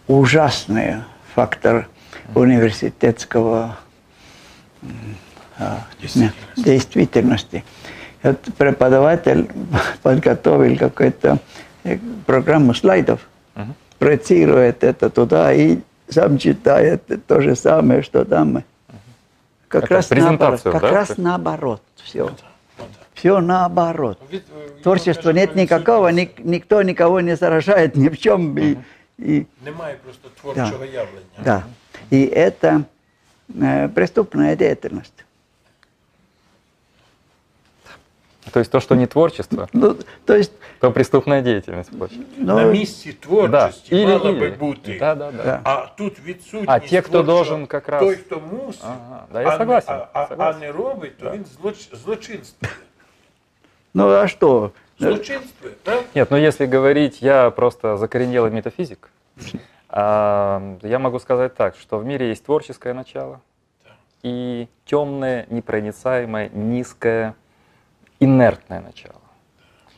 ужасный 0.08 0.96
фактор 1.36 1.88
университетского 2.36 3.76
м, 4.84 4.90
а, 5.60 5.78
Действительности. 6.02 6.64
действительности. 6.64 7.64
Вот 8.24 8.38
преподаватель 8.58 9.44
подготовил 10.02 10.78
какую-то 10.78 11.28
э, 11.28 11.38
программу 12.26 12.74
слайдов, 12.74 13.20
Мгм. 13.56 13.74
проецирует 14.00 14.84
это 14.84 15.10
туда 15.10 15.54
и 15.54 15.78
сам 16.10 16.38
читает 16.38 17.02
то 17.28 17.42
же 17.42 17.56
самое, 17.56 18.02
что 18.04 18.26
там. 18.26 18.64
Как 19.68 19.84
Это 19.86 19.94
раз 19.96 20.10
наоборот. 20.10 20.30
презентацию, 20.40 20.72
Как 20.72 20.82
да? 20.82 20.92
раз 20.92 21.18
наоборот. 21.18 21.82
Все. 22.04 22.24
От, 22.26 22.32
от. 22.80 22.86
Все 23.14 23.42
наоборот. 23.42 24.18
Від- 24.32 24.44
його 24.56 24.70
Творчества 24.84 25.24
кажуть 25.24 25.36
нет 25.36 25.52
про 25.52 25.62
никакого, 25.62 26.08
відсутність. 26.12 26.38
ник- 26.40 26.46
никто 26.46 26.84
никого 26.84 27.22
не 27.22 27.36
заражает 27.36 27.96
ни 27.96 28.08
в 28.10 28.18
чем. 28.18 28.58
И, 28.58 28.76
и, 29.20 29.46
Немає 29.66 29.96
просто 30.04 30.30
творчого 30.42 30.86
явлення. 30.86 31.44
да. 31.44 31.64
и 32.12 32.26
это 32.36 32.84
э, 33.60 33.88
преступная 33.88 34.56
деятельность. 34.56 35.26
То 38.52 38.60
есть 38.60 38.72
то, 38.72 38.80
что 38.82 38.96
не 38.96 39.08
творчество, 39.08 39.70
Ну, 39.74 39.96
то 40.26 40.34
есть, 40.36 40.52
то 40.80 40.92
преступная 40.92 41.42
деятельность 41.42 41.90
получается. 41.98 42.28
ну, 42.38 42.56
На 42.56 42.64
місці 42.64 43.14
творчості 43.14 43.96
Или- 43.96 44.18
мала 44.18 44.30
или. 44.30 44.40
би 44.40 44.50
бути. 44.50 44.98
Да, 45.00 45.16
да, 45.16 45.32
да. 45.32 45.44
Да. 45.44 45.60
А 45.64 45.86
тут 45.98 46.20
відсутність 46.26 46.70
А 46.70 46.80
ті, 46.80 47.02
хто 47.02 47.10
творчого, 47.10 47.24
должен 47.24 47.66
как 47.66 47.90
раз- 47.90 48.02
той, 48.02 48.16
хто 48.16 48.40
мусить, 48.52 48.84
Ага, 48.84 49.24
да, 49.34 49.42
я 49.42 49.48
а, 49.50 49.58
согласен, 49.58 49.96
Не, 49.96 50.02
а, 50.02 50.08
а, 50.14 50.28
согласен. 50.28 50.62
а 50.64 50.66
не 50.66 50.72
робить, 50.72 51.18
то 51.18 51.32
він 51.32 51.46
злоч, 51.46 51.90
злочинствує. 51.94 52.74
ну 53.94 54.10
а 54.10 54.28
что? 54.28 54.72
Злочинствує, 55.00 55.74
правда? 55.84 56.04
Нет, 56.16 56.32
ну 56.32 56.38
если 56.38 56.66
говорить, 56.66 57.24
я 57.24 57.50
просто 57.50 57.98
закоренелый 57.98 58.52
метафизик, 58.52 59.10
а, 59.90 60.62
я 60.82 61.00
могу 61.00 61.20
сказать 61.20 61.56
так, 61.56 61.76
что 61.76 61.98
в 62.00 62.06
мире 62.06 62.30
есть 62.30 62.46
творческое 62.46 62.94
начало 62.94 63.40
и 64.24 64.68
темное, 64.86 65.46
непроницаемое, 65.50 66.50
низкое, 66.54 67.34
инертное 68.21 68.81
начало. 68.81 69.21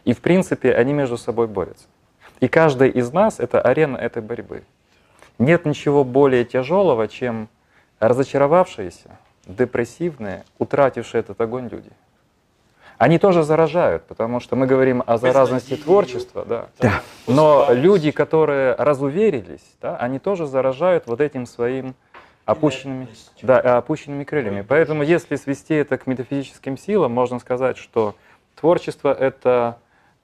И 0.04 0.12
в 0.12 0.20
принципе 0.20 0.74
они 0.74 0.92
между 0.92 1.16
собой 1.16 1.46
борются. 1.46 1.86
И 2.40 2.48
каждый 2.48 2.90
из 2.90 3.12
нас— 3.12 3.38
это 3.38 3.60
арена 3.60 3.96
этой 3.96 4.22
борьбы. 4.22 4.62
Нет 5.38 5.64
ничего 5.66 6.04
более 6.04 6.44
тяжелого, 6.44 7.06
чем 7.08 7.48
разочаровавшиеся, 7.98 9.10
депрессивные, 9.46 10.44
утратившие 10.58 11.20
этот 11.20 11.40
огонь 11.40 11.68
люди. 11.68 11.90
Они 12.98 13.18
тоже 13.18 13.42
заражают, 13.44 14.04
потому 14.04 14.40
что 14.40 14.56
мы 14.56 14.66
говорим 14.66 15.02
о 15.06 15.16
заразности 15.16 15.74
творчества, 15.74 16.44
да. 16.44 16.68
Да. 16.78 17.00
Но 17.26 17.68
люди, 17.70 18.10
которые 18.10 18.74
разуверились, 18.74 19.64
да, 19.80 19.96
они 19.96 20.18
тоже 20.18 20.46
заражают 20.46 21.06
вот 21.06 21.22
этим 21.22 21.46
своим 21.46 21.94
опущенными, 22.50 23.08
да, 23.42 23.58
опущенными 23.78 24.24
крыльями. 24.24 24.62
Поэтому, 24.62 25.02
если 25.02 25.36
свести 25.36 25.74
это 25.74 25.98
к 25.98 26.06
метафизическим 26.06 26.76
силам, 26.76 27.12
можно 27.12 27.38
сказать, 27.38 27.76
что 27.76 28.14
творчество— 28.54 29.12
это 29.20 29.78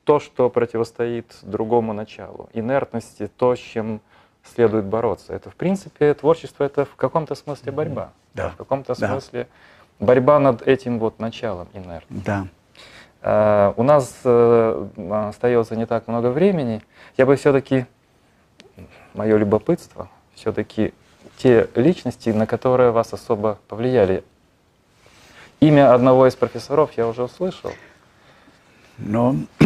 то, 0.05 0.21
что 0.21 0.51
противостоит 0.51 1.37
другому 1.43 1.93
началу. 1.93 2.49
Инертности— 2.53 3.29
то, 3.37 3.55
с 3.57 3.59
чем 3.59 4.01
следует 4.45 4.85
бороться. 4.85 5.33
Это, 5.33 5.51
в 5.51 5.57
принципе, 5.57 6.15
творчество— 6.15 6.65
это 6.65 6.85
в 6.85 6.95
каком-то 6.97 7.35
смысле 7.35 7.73
борьба. 7.73 8.13
Да. 8.35 8.51
В 8.51 8.57
каком-то 8.57 8.95
Да. 8.99 9.09
смысле 9.09 9.49
борьба 9.99 10.39
над 10.39 10.63
этим 10.63 10.99
вот 10.99 11.19
началом 11.19 11.69
инертности. 11.73 12.25
Да. 12.25 12.47
Э, 13.23 13.73
У 13.77 13.83
нас 13.83 14.15
э, 14.25 14.87
остается 15.29 15.75
не 15.75 15.87
так 15.87 16.07
много 16.07 16.29
времени. 16.29 16.83
Я 17.17 17.27
бы 17.27 17.35
все-таки, 17.37 17.87
мое 19.15 19.37
любопытство, 19.37 20.09
все-таки 20.35 20.95
те 21.37 21.69
личности, 21.75 22.31
на 22.31 22.47
которые 22.47 22.91
вас 22.91 23.13
особо 23.13 23.59
повлияли. 23.69 24.25
Имя 25.61 25.95
одного 25.95 26.27
из 26.27 26.35
профессоров 26.35 26.91
я 26.97 27.07
уже 27.07 27.23
услышал. 27.23 27.73
Но 28.99 29.37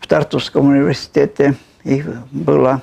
в 0.00 0.06
Тартусском 0.06 0.66
университете 0.66 1.56
их 1.84 2.06
было 2.30 2.82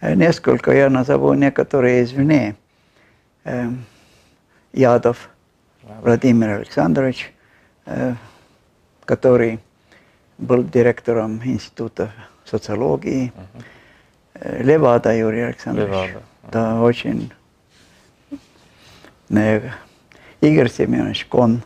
э, 0.00 0.14
несколько, 0.14 0.72
я 0.72 0.90
назову 0.90 1.34
некоторые 1.34 2.04
извне. 2.04 2.56
Эм, 3.44 3.84
Ядов 4.72 5.30
Владимир 6.02 6.50
Александрович, 6.50 7.32
э, 7.86 8.14
который 9.04 9.60
был 10.38 10.64
директором 10.64 11.40
Института 11.44 12.12
социологии. 12.44 13.32
Э, 13.34 13.75
Левада 14.42 15.14
Юрий 15.16 15.42
Александрович. 15.42 15.88
Левада. 15.90 16.22
Да, 16.50 16.80
очень. 16.80 17.32
Э, 19.30 19.70
Игорь 20.40 20.70
Семенович 20.70 21.26
Кон. 21.26 21.62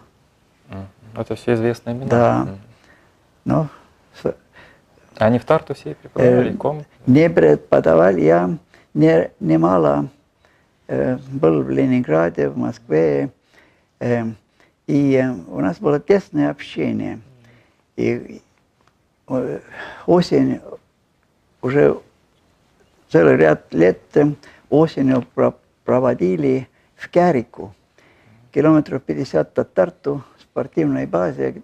Это 1.17 1.35
все 1.35 1.55
известные 1.55 1.97
имена. 1.97 2.07
Да. 2.09 2.39
Мгм. 2.45 2.59
Ну, 3.45 3.69
Они 5.17 5.39
в 5.39 5.45
Тарту 5.45 5.75
все 5.75 5.95
преподавали? 5.95 6.53
Э, 6.53 6.57
Ком? 6.57 6.85
не 7.07 7.29
преподавал 7.29 8.17
я 8.17 8.57
не, 8.95 9.31
немало 9.41 10.09
э, 10.89 11.17
был 11.29 11.63
в 11.63 11.71
Ленинграде, 11.71 12.49
в 12.49 12.57
Москве, 12.57 13.31
э, 13.99 14.25
и 14.87 15.15
э, 15.15 15.31
у 15.49 15.61
нас 15.61 15.79
было 15.79 16.01
тесное 16.01 16.51
общение. 16.51 17.21
И 17.97 18.41
э, 19.29 19.61
осень, 20.07 20.61
уже 21.61 21.99
целый 23.11 23.37
ряд 23.37 23.73
лет 23.75 24.01
осенью 24.69 25.25
про- 25.35 25.55
проводили 25.85 26.69
в 26.97 27.09
Кярику, 27.09 27.75
километров 28.53 29.03
50 29.03 29.59
от 29.59 29.75
Тарту, 29.75 30.23
спортивной 30.41 31.07
базе, 31.07 31.63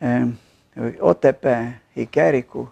э, 0.00 0.26
Отепе 1.00 1.80
и 1.94 2.06
Кярику, 2.06 2.70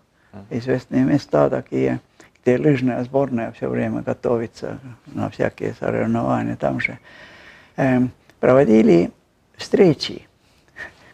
известные 0.51 1.05
места 1.05 1.49
такие, 1.51 2.01
где 2.43 2.57
лыжная 2.57 3.03
сборная 3.05 3.53
все 3.53 3.68
время 3.68 4.03
готовится 4.03 4.79
на 5.07 5.29
всякие 5.31 5.74
соревнования 5.74 6.57
там 6.57 6.81
же. 6.81 6.99
Эм, 7.76 8.11
проводили 8.41 9.11
встречи. 9.57 10.26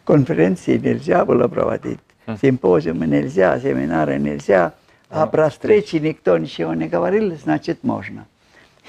Конференции 0.04 0.76
нельзя 0.76 1.24
было 1.24 1.48
проводить, 1.48 2.00
симпозиумы 2.40 3.06
нельзя, 3.06 3.58
семинары 3.58 4.18
нельзя, 4.18 4.74
а 5.14 5.26
про 5.26 5.48
встречи 5.48 5.96
никто 5.96 6.36
ничего 6.38 6.74
не 6.74 6.88
говорил, 6.88 7.36
значит 7.36 7.84
можно. 7.84 8.26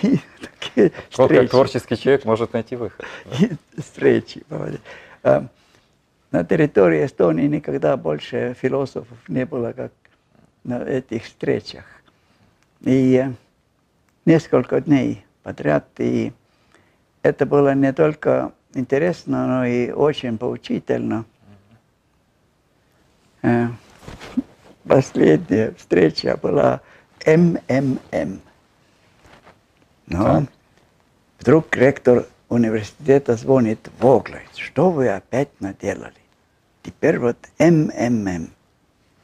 И 0.02 0.20
такие 0.42 0.92
встречи. 1.10 1.48
творческий 1.48 1.98
человек 1.98 2.26
может 2.26 2.54
найти 2.54 2.76
выход. 2.76 3.06
И 3.40 3.52
встречи. 3.80 4.44
На 5.24 6.44
территории 6.44 7.06
Эстонии 7.06 7.48
никогда 7.48 7.96
больше 7.96 8.56
философов 8.60 9.18
не 9.28 9.46
было, 9.46 9.72
как 9.72 9.92
на 10.64 10.82
этих 10.84 11.24
встречах. 11.24 11.86
И 12.82 13.16
э, 13.16 13.32
несколько 14.26 14.82
дней 14.82 15.24
подряд. 15.44 15.88
И 16.00 16.34
это 17.22 17.46
было 17.46 17.74
не 17.74 17.94
только 17.94 18.52
интересно, 18.74 19.48
но 19.48 19.66
и 19.66 19.92
очень 19.92 20.38
поучительно. 20.38 21.24
Э, 23.44 23.68
Последняя 24.88 25.74
встреча 25.78 26.38
была 26.38 26.82
МММ. 27.26 28.40
Но 30.08 30.24
Так. 30.24 30.44
вдруг 31.40 31.76
ректор 31.76 32.28
университета 32.50 33.36
звонит 33.36 33.90
Воглайт. 34.00 34.56
Что 34.56 34.92
вы 34.92 35.10
опять 35.10 35.50
наделали? 35.60 36.14
Теперь 36.84 37.18
вот 37.18 37.38
МММ. 37.58 38.52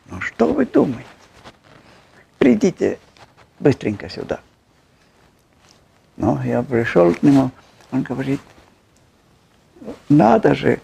Ну 0.08 0.22
что 0.22 0.52
вы 0.52 0.66
думаете? 0.66 1.06
Придите 2.40 2.98
быстренько 3.60 4.10
сюда. 4.10 4.40
Ну, 6.18 6.42
я 6.44 6.64
пришел 6.64 7.14
к 7.14 7.22
нему, 7.22 7.52
он 7.92 8.02
говорит, 8.02 8.42
надо 10.10 10.56
же, 10.56 10.82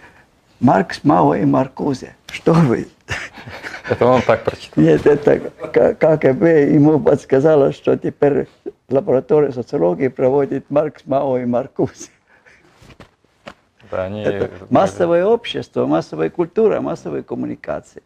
Маркс, 0.59 1.03
Мао 1.03 1.35
и 1.35 1.45
Маркузе. 1.45 2.15
Что 2.27 2.53
вы? 2.53 2.87
Это 3.89 4.05
он 4.05 4.21
так 4.21 4.43
прочитал. 4.43 4.83
Нет, 4.83 5.05
это 5.05 5.51
КГБ 5.95 6.73
ему 6.73 6.99
подсказало, 6.99 7.71
что 7.71 7.97
теперь 7.97 8.47
лаборатория 8.89 9.51
социологии 9.51 10.09
проводит 10.09 10.69
Маркс, 10.69 11.03
Мао 11.05 11.37
и 11.37 11.45
Маркузе. 11.45 12.09
Да, 13.89 14.05
они... 14.05 14.21
Это 14.21 14.51
массовое 14.69 15.25
общество, 15.25 15.85
массовая 15.85 16.29
культура, 16.29 16.81
массовые 16.81 17.23
коммуникации. 17.23 18.03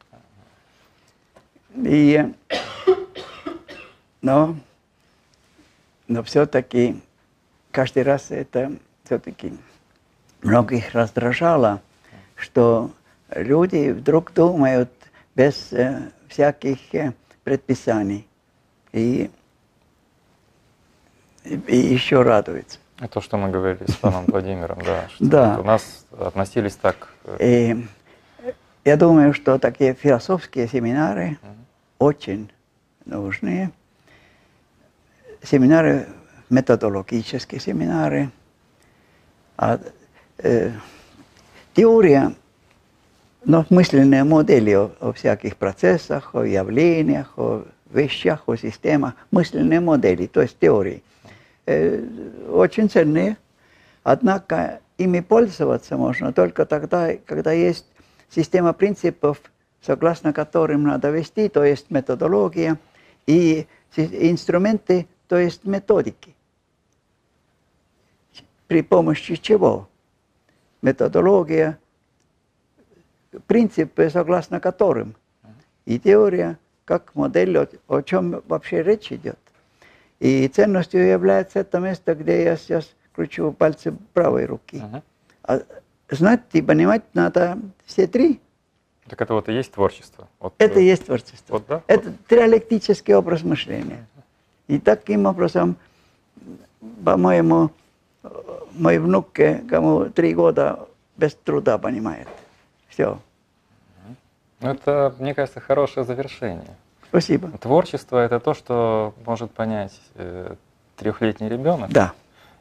И, 1.76 2.24
но, 4.22 4.56
но 6.08 6.24
все-таки 6.24 7.02
каждый 7.72 8.04
раз 8.04 8.30
это 8.30 8.74
все-таки 9.06 9.54
многих 10.44 10.94
раздражало, 10.94 11.82
что 12.36 12.92
люди 13.34 13.92
вдруг 13.92 14.34
думают 14.34 14.92
без 15.36 15.72
э, 15.74 16.12
всяких 16.28 16.94
э, 16.94 17.14
предписаний 17.44 18.28
и, 18.92 19.30
и, 21.44 21.56
и 21.56 21.76
еще 21.76 22.22
радуются. 22.22 22.80
И 23.02 23.08
То, 23.08 23.22
что 23.22 23.38
мы 23.38 23.50
говорили 23.50 23.90
с 23.90 23.96
паном 23.96 24.26
Владимиром, 24.26 24.80
да. 24.86 25.08
что 25.16 25.26
Да. 25.26 25.60
У 25.60 25.64
нас 25.64 26.06
относились 26.18 26.76
так... 26.76 27.10
э, 27.26 27.38
И 27.40 27.88
я 28.84 28.98
думаю, 28.98 29.34
что 29.34 29.58
такие 29.60 29.94
философские 29.94 30.68
семинары 30.68 31.38
очень 32.00 32.52
нужны. 33.06 33.72
Семинары, 35.44 36.08
методологические 36.50 37.60
семинары. 37.60 38.30
А, 39.58 39.80
э, 40.40 40.72
теория, 41.74 42.34
но 43.44 43.66
мысленные 43.70 44.24
модели 44.24 44.72
о, 44.72 44.92
о 45.00 45.14
всяких 45.14 45.58
процессах, 45.58 46.36
о 46.36 46.44
явлениях, 46.44 47.34
о 47.38 47.66
вещах, 47.92 48.44
о 48.48 48.56
системах, 48.56 49.16
мысленные 49.32 49.80
модели, 49.80 50.28
то 50.28 50.42
есть 50.42 50.58
теории, 50.60 51.04
э, 51.66 52.04
очень 52.50 52.90
ценные. 52.90 53.38
Однако 54.04 54.82
ими 54.98 55.20
пользоваться 55.20 55.98
можно 55.98 56.34
только 56.34 56.66
тогда, 56.66 57.12
когда 57.26 57.52
есть 57.52 57.86
система 58.30 58.74
принципов, 58.74 59.42
согласно 59.82 60.34
которым 60.34 60.84
надо 60.84 61.10
вести, 61.10 61.50
то 61.50 61.64
есть 61.64 61.90
методология, 61.90 62.78
и 63.28 63.68
инструменты, 63.96 65.08
то 65.28 65.38
есть 65.38 65.66
методики. 65.66 66.36
При 68.68 68.82
помощи 68.82 69.36
чего? 69.36 69.90
Методология, 70.82 71.78
принципы, 73.48 74.10
согласно 74.10 74.60
которым, 74.60 75.16
и 75.86 76.00
теория, 76.00 76.58
как 76.86 77.16
модель, 77.16 77.58
о, 77.58 77.68
о 77.88 78.02
чем 78.02 78.42
вообще 78.48 78.84
речь 78.84 79.12
идет. 79.12 79.40
И 80.20 80.48
ценностью 80.48 81.06
является 81.06 81.60
это 81.60 81.80
место, 81.80 82.14
где 82.16 82.44
я 82.44 82.58
сейчас 82.58 82.94
кручу 83.14 83.52
пальцы 83.52 83.94
правой 84.14 84.46
руки. 84.46 84.78
мгм. 84.78 85.02
А 85.44 85.62
знать 86.10 86.42
и 86.54 86.62
понимать 86.62 87.04
надо 87.14 87.58
все 87.86 88.08
три. 88.08 88.40
Так 89.08 89.22
это 89.22 89.34
вот 89.34 89.50
и 89.50 89.54
есть 89.54 89.72
творчество. 89.72 90.28
Вот, 90.40 90.54
Это 90.58 90.80
э, 90.80 90.84
и 90.84 90.86
есть 90.86 91.06
творчество. 91.06 91.54
Вот, 91.54 91.66
да? 91.68 91.82
Это 91.88 92.14
диалектический 92.30 93.16
образ 93.16 93.42
мышления. 93.44 94.06
И 94.68 94.80
таким 94.80 95.26
образом, 95.26 95.76
по-моему, 97.04 97.72
мой 98.74 99.00
внук, 99.00 99.40
э, 99.40 99.64
кому 99.68 100.06
три 100.06 100.34
года, 100.34 100.88
без 101.18 101.34
труда 101.34 101.78
понимает. 101.78 102.28
Все. 102.92 103.18
Ну, 104.60 104.70
Это, 104.70 105.14
мне 105.18 105.34
кажется, 105.34 105.60
хорошее 105.60 106.06
завершение. 106.06 106.76
Спасибо. 107.10 107.50
Творчество 107.58 108.18
это 108.20 108.40
то, 108.40 108.54
что 108.54 109.14
может 109.26 109.52
понять 109.52 110.00
э, 110.16 110.56
трехлетний 110.98 111.50
ребенок, 111.50 111.90
Да. 111.92 112.14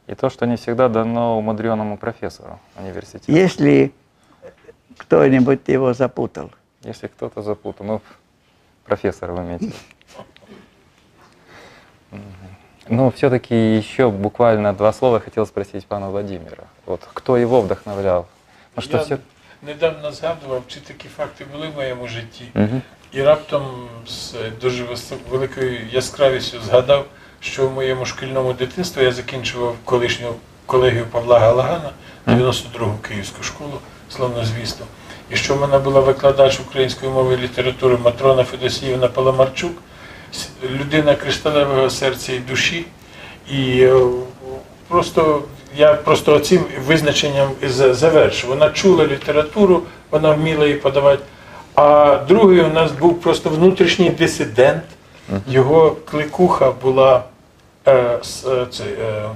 и 0.07 0.15
то, 0.15 0.29
что 0.29 0.45
не 0.47 0.55
всегда 0.55 0.89
дано 0.89 1.37
умудренному 1.37 1.97
профессору 1.97 2.59
университета. 2.77 3.31
Если 3.31 3.93
кто-нибудь 4.97 5.67
его 5.67 5.93
запутал, 5.93 6.51
Если 6.83 7.07
кто-то 7.07 7.41
запутал, 7.43 7.85
ну, 7.85 8.01
профессор 8.85 9.31
вы 9.31 9.43
имеете. 9.43 9.71
Ну, 12.89 13.11
все-таки 13.11 13.55
еще 13.77 14.09
буквально 14.09 14.73
два 14.73 14.91
слова 14.91 15.19
хотел 15.19 15.45
спросить 15.45 15.85
пана 15.85 16.09
Владимира. 16.09 16.65
Вот 16.85 17.01
кто 17.13 17.37
его 17.37 17.61
вдохновлял? 17.61 18.27
Ну, 18.75 18.81
что 18.81 18.97
Я 18.97 19.03
все... 19.03 19.19
недавно 19.63 20.11
згадував, 20.11 20.63
чи 20.67 20.79
такі 20.79 21.07
факти 21.17 21.45
були 21.53 21.67
в 21.67 21.75
моєму 21.75 22.07
житті. 22.07 22.43
Мгм. 22.53 22.81
І 23.11 23.21
раптом 23.21 23.87
з 24.07 24.33
дуже 24.61 24.85
великою 25.29 25.79
яскравістю 25.91 26.57
згадав, 26.61 27.05
що 27.39 27.67
в 27.67 27.73
моєму 27.73 28.05
шкільному 28.05 28.53
дитинстві 28.53 29.03
я 29.03 29.11
закінчував 29.11 29.75
колишню 29.85 30.33
колегію 30.65 31.05
Павла 31.05 31.39
Галагана, 31.39 31.89
92-гу 32.27 32.97
київську 33.07 33.43
школу, 33.43 33.79
славнозвісно. 34.09 34.85
І 35.29 35.35
що 35.35 35.55
в 35.55 35.61
мене 35.61 35.79
була 35.79 35.99
викладач 35.99 36.59
української 36.59 37.11
мови 37.11 37.33
і 37.33 37.37
літератури 37.37 37.97
Матрона 37.97 38.43
Федосіївна 38.43 39.07
Паламарчук, 39.07 39.71
людина 40.63 41.15
кришталевого 41.15 41.89
серця 41.89 42.33
і 42.33 42.39
душі. 42.39 42.85
І 43.51 43.81
е, 43.81 44.01
просто 44.87 45.43
я 45.75 45.93
просто 45.93 46.39
цим 46.39 46.63
визначенням 46.87 47.49
завершу. 47.69 48.47
Вона 48.47 48.69
чула 48.69 49.05
літературу, 49.07 49.83
вона 50.11 50.31
вміла 50.31 50.65
її 50.65 50.77
подавати. 50.77 51.23
А 51.75 52.17
другий 52.27 52.61
у 52.61 52.67
нас 52.67 52.91
був 52.91 53.21
просто 53.21 53.49
внутрішній 53.49 54.09
дисидент. 54.09 54.83
Його 55.47 55.95
кликуха 56.11 56.71
була 56.71 57.23
е, 57.87 58.17
с- 58.23 58.45
е, 58.47 58.65
це, 58.71 58.83
е, 58.83 59.29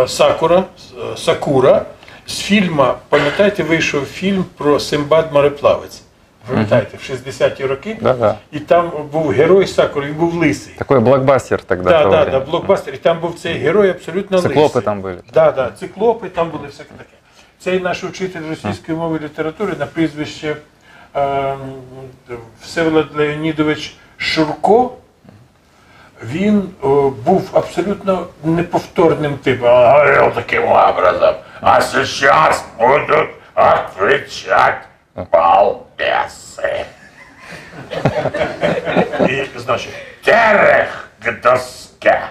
е, 0.00 0.08
Сакура, 0.08 0.64
е, 1.12 1.16
Сакура. 1.16 1.84
З 2.26 2.38
фільму, 2.40 2.86
пам'ятаєте, 3.08 3.62
вийшов 3.62 4.04
фільм 4.04 4.44
про 4.56 4.80
Симбад 4.80 5.32
мореплавець. 5.32 6.02
Пам'ятаєте, 6.48 6.96
в 6.96 7.00
60-ті 7.12 7.66
роки. 7.66 7.96
Да-да. 8.00 8.38
І 8.52 8.60
там 8.60 8.92
був 9.12 9.30
герой 9.30 9.66
Сакура, 9.66 10.06
він 10.06 10.14
був 10.14 10.34
лисий. 10.34 10.74
Такой 10.78 11.00
блокбастер 11.00 11.62
тогда. 11.62 11.90
Так, 11.90 12.10
да, 12.10 12.24
да, 12.24 12.40
блокбастер. 12.40 12.94
І 12.94 12.96
там 12.96 13.20
був 13.20 13.34
цей 13.38 13.54
герой 13.54 13.90
абсолютно 13.90 14.38
Циклопи 14.38 14.60
лисий. 14.62 14.82
там 14.82 15.00
були. 15.00 15.16
Да, 15.34 15.50
да, 15.52 15.70
циклопи, 15.80 16.28
там 16.28 16.50
були 16.50 16.66
всяке 16.66 16.90
таке. 16.98 17.10
Цей 17.58 17.80
наш 17.80 18.04
учитель 18.04 18.40
російської 18.50 18.98
мови 18.98 19.18
і 19.20 19.24
літератури 19.24 19.72
на 19.78 19.86
прізвище 19.86 20.56
е, 21.16 21.54
Всеволод 22.62 23.16
Леонідович 23.16 23.96
Шурко. 24.16 24.92
Він 26.24 26.68
о, 26.82 27.10
був 27.24 27.50
абсолютно 27.52 28.26
неповторним 28.44 29.36
типом. 29.36 29.68
Он 29.68 29.86
говорив 29.92 30.32
таким 30.34 30.62
образом. 30.62 31.34
А 31.60 31.80
сейчас 31.80 32.64
будут 32.78 33.28
отвечать 33.54 34.82
балбесы. 35.31 36.85
І, 39.29 39.43
значить, 39.59 39.93
терех 40.23 41.09
к 41.23 41.31
доске. 41.43 42.21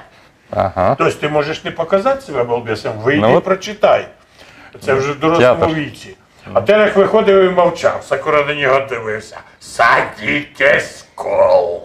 Ага. 0.50 0.94
Тобто 0.98 1.14
ти 1.20 1.28
можеш 1.28 1.64
не 1.64 1.70
показати 1.70 2.20
себе 2.20 2.44
балбесом, 2.44 2.92
вийди 2.98 3.20
Ну 3.22 3.32
і 3.32 3.36
от. 3.36 3.44
прочитай. 3.44 4.08
Це 4.80 4.94
вже 4.94 5.12
в 5.12 5.18
дорослому 5.20 5.56
Театр. 5.60 5.74
віці. 5.74 6.16
А 6.52 6.60
Терех 6.60 6.96
виходив 6.96 7.44
і 7.44 7.50
мовчав, 7.50 8.02
Сакура 8.04 8.44
на 8.44 8.54
нього 8.54 8.80
дивився. 8.88 9.38
Садітесь 9.60 11.06
кол. 11.14 11.82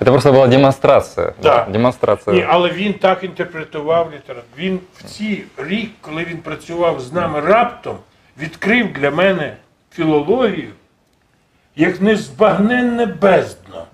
Это 0.00 0.10
просто 0.10 0.32
была 0.32 0.46
демонстрация. 0.48 1.32
Да. 1.42 1.66
Демонстрация. 1.68 2.34
Ні, 2.36 2.46
але 2.48 2.70
він 2.70 2.94
так 2.94 3.24
інтерпретував 3.24 4.06
літературу. 4.12 4.46
Він 4.58 4.80
в 4.98 5.02
ці 5.04 5.44
рік, 5.56 5.90
коли 6.00 6.24
він 6.24 6.36
працював 6.38 7.00
з 7.00 7.12
нами 7.12 7.40
раптом, 7.40 7.98
відкрив 8.38 8.92
для 8.92 9.10
мене 9.10 9.56
філологію 9.93 10.71
як 11.75 12.01
незбагненне 12.01 13.05
бездно. 13.05 13.85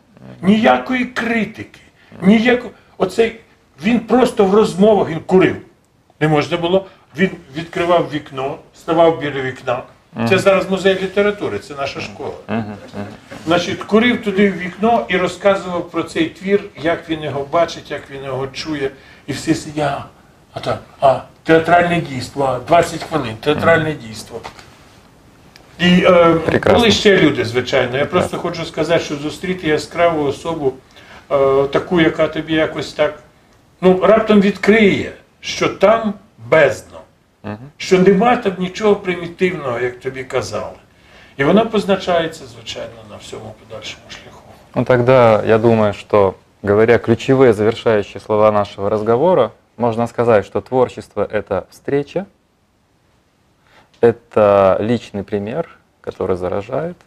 Ніякої 0.41 1.05
критики, 1.05 1.79
ніякої. 2.21 2.71
Оцей 2.97 3.39
він 3.83 3.99
просто 3.99 4.45
в 4.45 4.53
розмовах 4.53 5.09
він 5.09 5.19
курив. 5.19 5.55
Не 6.19 6.27
можна 6.27 6.57
було. 6.57 6.85
Він 7.17 7.29
відкривав 7.55 8.09
вікно, 8.13 8.57
ставав 8.75 9.19
біля 9.19 9.41
вікна. 9.41 9.83
Це 10.29 10.37
зараз 10.39 10.69
музей 10.69 10.95
літератури, 10.95 11.59
це 11.59 11.75
наша 11.75 12.01
школа. 12.01 12.33
Значить, 13.45 13.83
курив 13.83 14.23
туди 14.23 14.51
в 14.51 14.57
вікно 14.57 15.05
і 15.09 15.17
розказував 15.17 15.89
про 15.89 16.03
цей 16.03 16.29
твір, 16.29 16.63
як 16.81 17.09
він 17.09 17.23
його 17.23 17.47
бачить, 17.51 17.91
як 17.91 18.11
він 18.11 18.23
його 18.23 18.47
чує. 18.47 18.91
І 19.27 19.33
всі 19.33 19.53
сидять. 19.55 20.01
А 20.53 20.59
так, 20.59 20.81
а, 21.01 21.19
театральне 21.43 22.01
дійство, 22.01 22.59
20 22.67 23.03
хвилин, 23.03 23.35
театральне 23.41 23.93
дійство. 23.93 24.41
І 25.78 26.04
е, 26.04 26.34
Прекрасно. 26.34 26.78
були 26.78 26.90
ще 26.90 27.16
люди, 27.16 27.44
звичайно. 27.44 27.98
Я 27.98 28.06
просто 28.06 28.38
хочу 28.38 28.64
сказати, 28.64 29.04
що 29.04 29.16
зустріти 29.16 29.68
яскраву 29.68 30.24
особу, 30.24 30.72
е, 31.30 31.64
таку, 31.64 32.00
яка 32.00 32.28
тобі 32.28 32.54
якось 32.54 32.92
так, 32.92 33.18
ну, 33.80 34.00
раптом 34.02 34.40
відкриє, 34.40 35.12
що 35.40 35.68
там 35.68 36.14
бездно, 36.50 37.00
що 37.76 37.98
нема 37.98 38.36
там 38.36 38.52
нічого 38.58 38.96
примітивного, 38.96 39.80
як 39.80 40.00
тобі 40.00 40.24
казали. 40.24 40.76
І 41.36 41.44
вона 41.44 41.64
позначається, 41.64 42.44
звичайно, 42.46 42.94
на 43.10 43.16
всьому 43.16 43.54
подальшому 43.60 44.04
шляху. 44.08 44.42
Ну 44.74 44.84
тогда 44.84 45.42
я 45.46 45.58
думаю, 45.58 45.92
что 45.92 46.34
говоря 46.62 46.98
ключевые 46.98 47.52
завершающие 47.52 48.20
слова 48.20 48.50
нашего 48.52 48.88
разговора, 48.88 49.50
можно 49.76 50.06
сказать, 50.06 50.46
что 50.46 50.60
творчество — 50.60 51.30
это 51.32 51.64
встреча, 51.70 52.26
это 54.01 54.77
личный 54.79 55.23
пример, 55.23 55.69
который 56.01 56.35
заражает, 56.37 56.97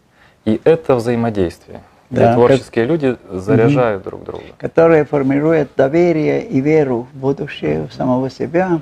и 0.45 0.61
это 0.65 0.95
взаимодействие. 0.97 1.81
где 2.11 2.21
Да, 2.21 2.35
творческие 2.35 2.85
люди 2.85 3.17
заряжают 3.31 4.03
друг 4.03 4.25
друга. 4.25 4.45
которые 4.59 5.05
формируют 5.05 5.71
доверие 5.77 6.45
и 6.45 6.61
веру 6.61 7.07
в 7.13 7.17
будущее, 7.17 7.87
в 7.87 7.93
самого 7.95 8.29
себя. 8.31 8.81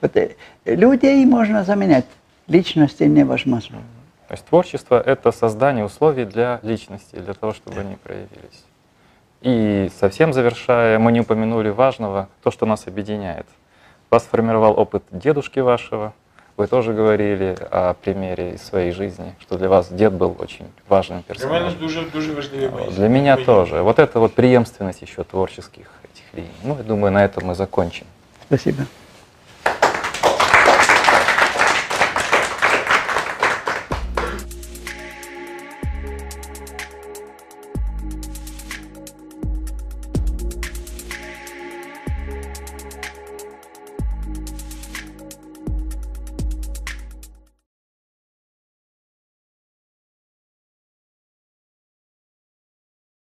Вот, 0.00 0.16
э, 0.16 0.34
людей 0.64 1.24
можно 1.24 1.62
заменять, 1.64 2.06
личности 2.48 3.04
невозможно. 3.04 3.78
То 4.28 4.34
есть 4.34 4.44
творчество— 4.46 5.00
это 5.06 5.32
создание 5.32 5.84
условий 5.84 6.24
для 6.24 6.58
личности, 6.62 7.16
для 7.16 7.34
того, 7.34 7.52
чтобы 7.52 7.80
они 7.80 7.96
проявились. 7.96 8.64
И 9.42 9.90
совсем 10.00 10.32
завершая, 10.32 10.98
мы 10.98 11.12
не 11.12 11.20
упомянули 11.20 11.68
важного, 11.68 12.28
то, 12.42 12.50
что 12.50 12.64
нас 12.66 12.86
объединяет. 12.86 13.46
Вас 14.10 14.24
формировал 14.24 14.78
опыт 14.80 15.04
дедушки 15.10 15.60
вашего. 15.60 16.14
Вы 16.57 16.67
тоже 16.67 16.93
говорили 16.93 17.55
о 17.71 17.93
примере 17.93 18.51
из 18.55 18.61
своей 18.61 18.91
жизни, 18.91 19.33
что 19.41 19.57
для 19.57 19.67
вас 19.69 19.89
дед 19.91 20.13
был 20.13 20.35
очень 20.39 20.65
важным 20.89 21.07
Для 21.07 21.13
мене 21.15 21.23
персонажем. 21.27 21.79
дуже 21.79 22.01
дуже 22.13 22.33
важливі 22.33 22.69
мої. 22.69 22.89
Для 22.91 23.07
меня 23.09 23.33
мої- 23.35 23.45
тоже. 23.45 23.81
Вот 23.81 23.99
это 23.99 24.19
вот 24.19 24.35
преемственность 24.35 25.03
еще 25.03 25.23
творческих 25.23 25.85
этих 26.13 26.23
линий. 26.35 26.49
Ну, 26.63 26.75
я 26.77 26.83
думаю, 26.83 27.11
на 27.11 27.23
этом 27.27 27.45
мы 27.45 27.55
закончим. 27.55 28.05
Спасибо. 28.47 28.83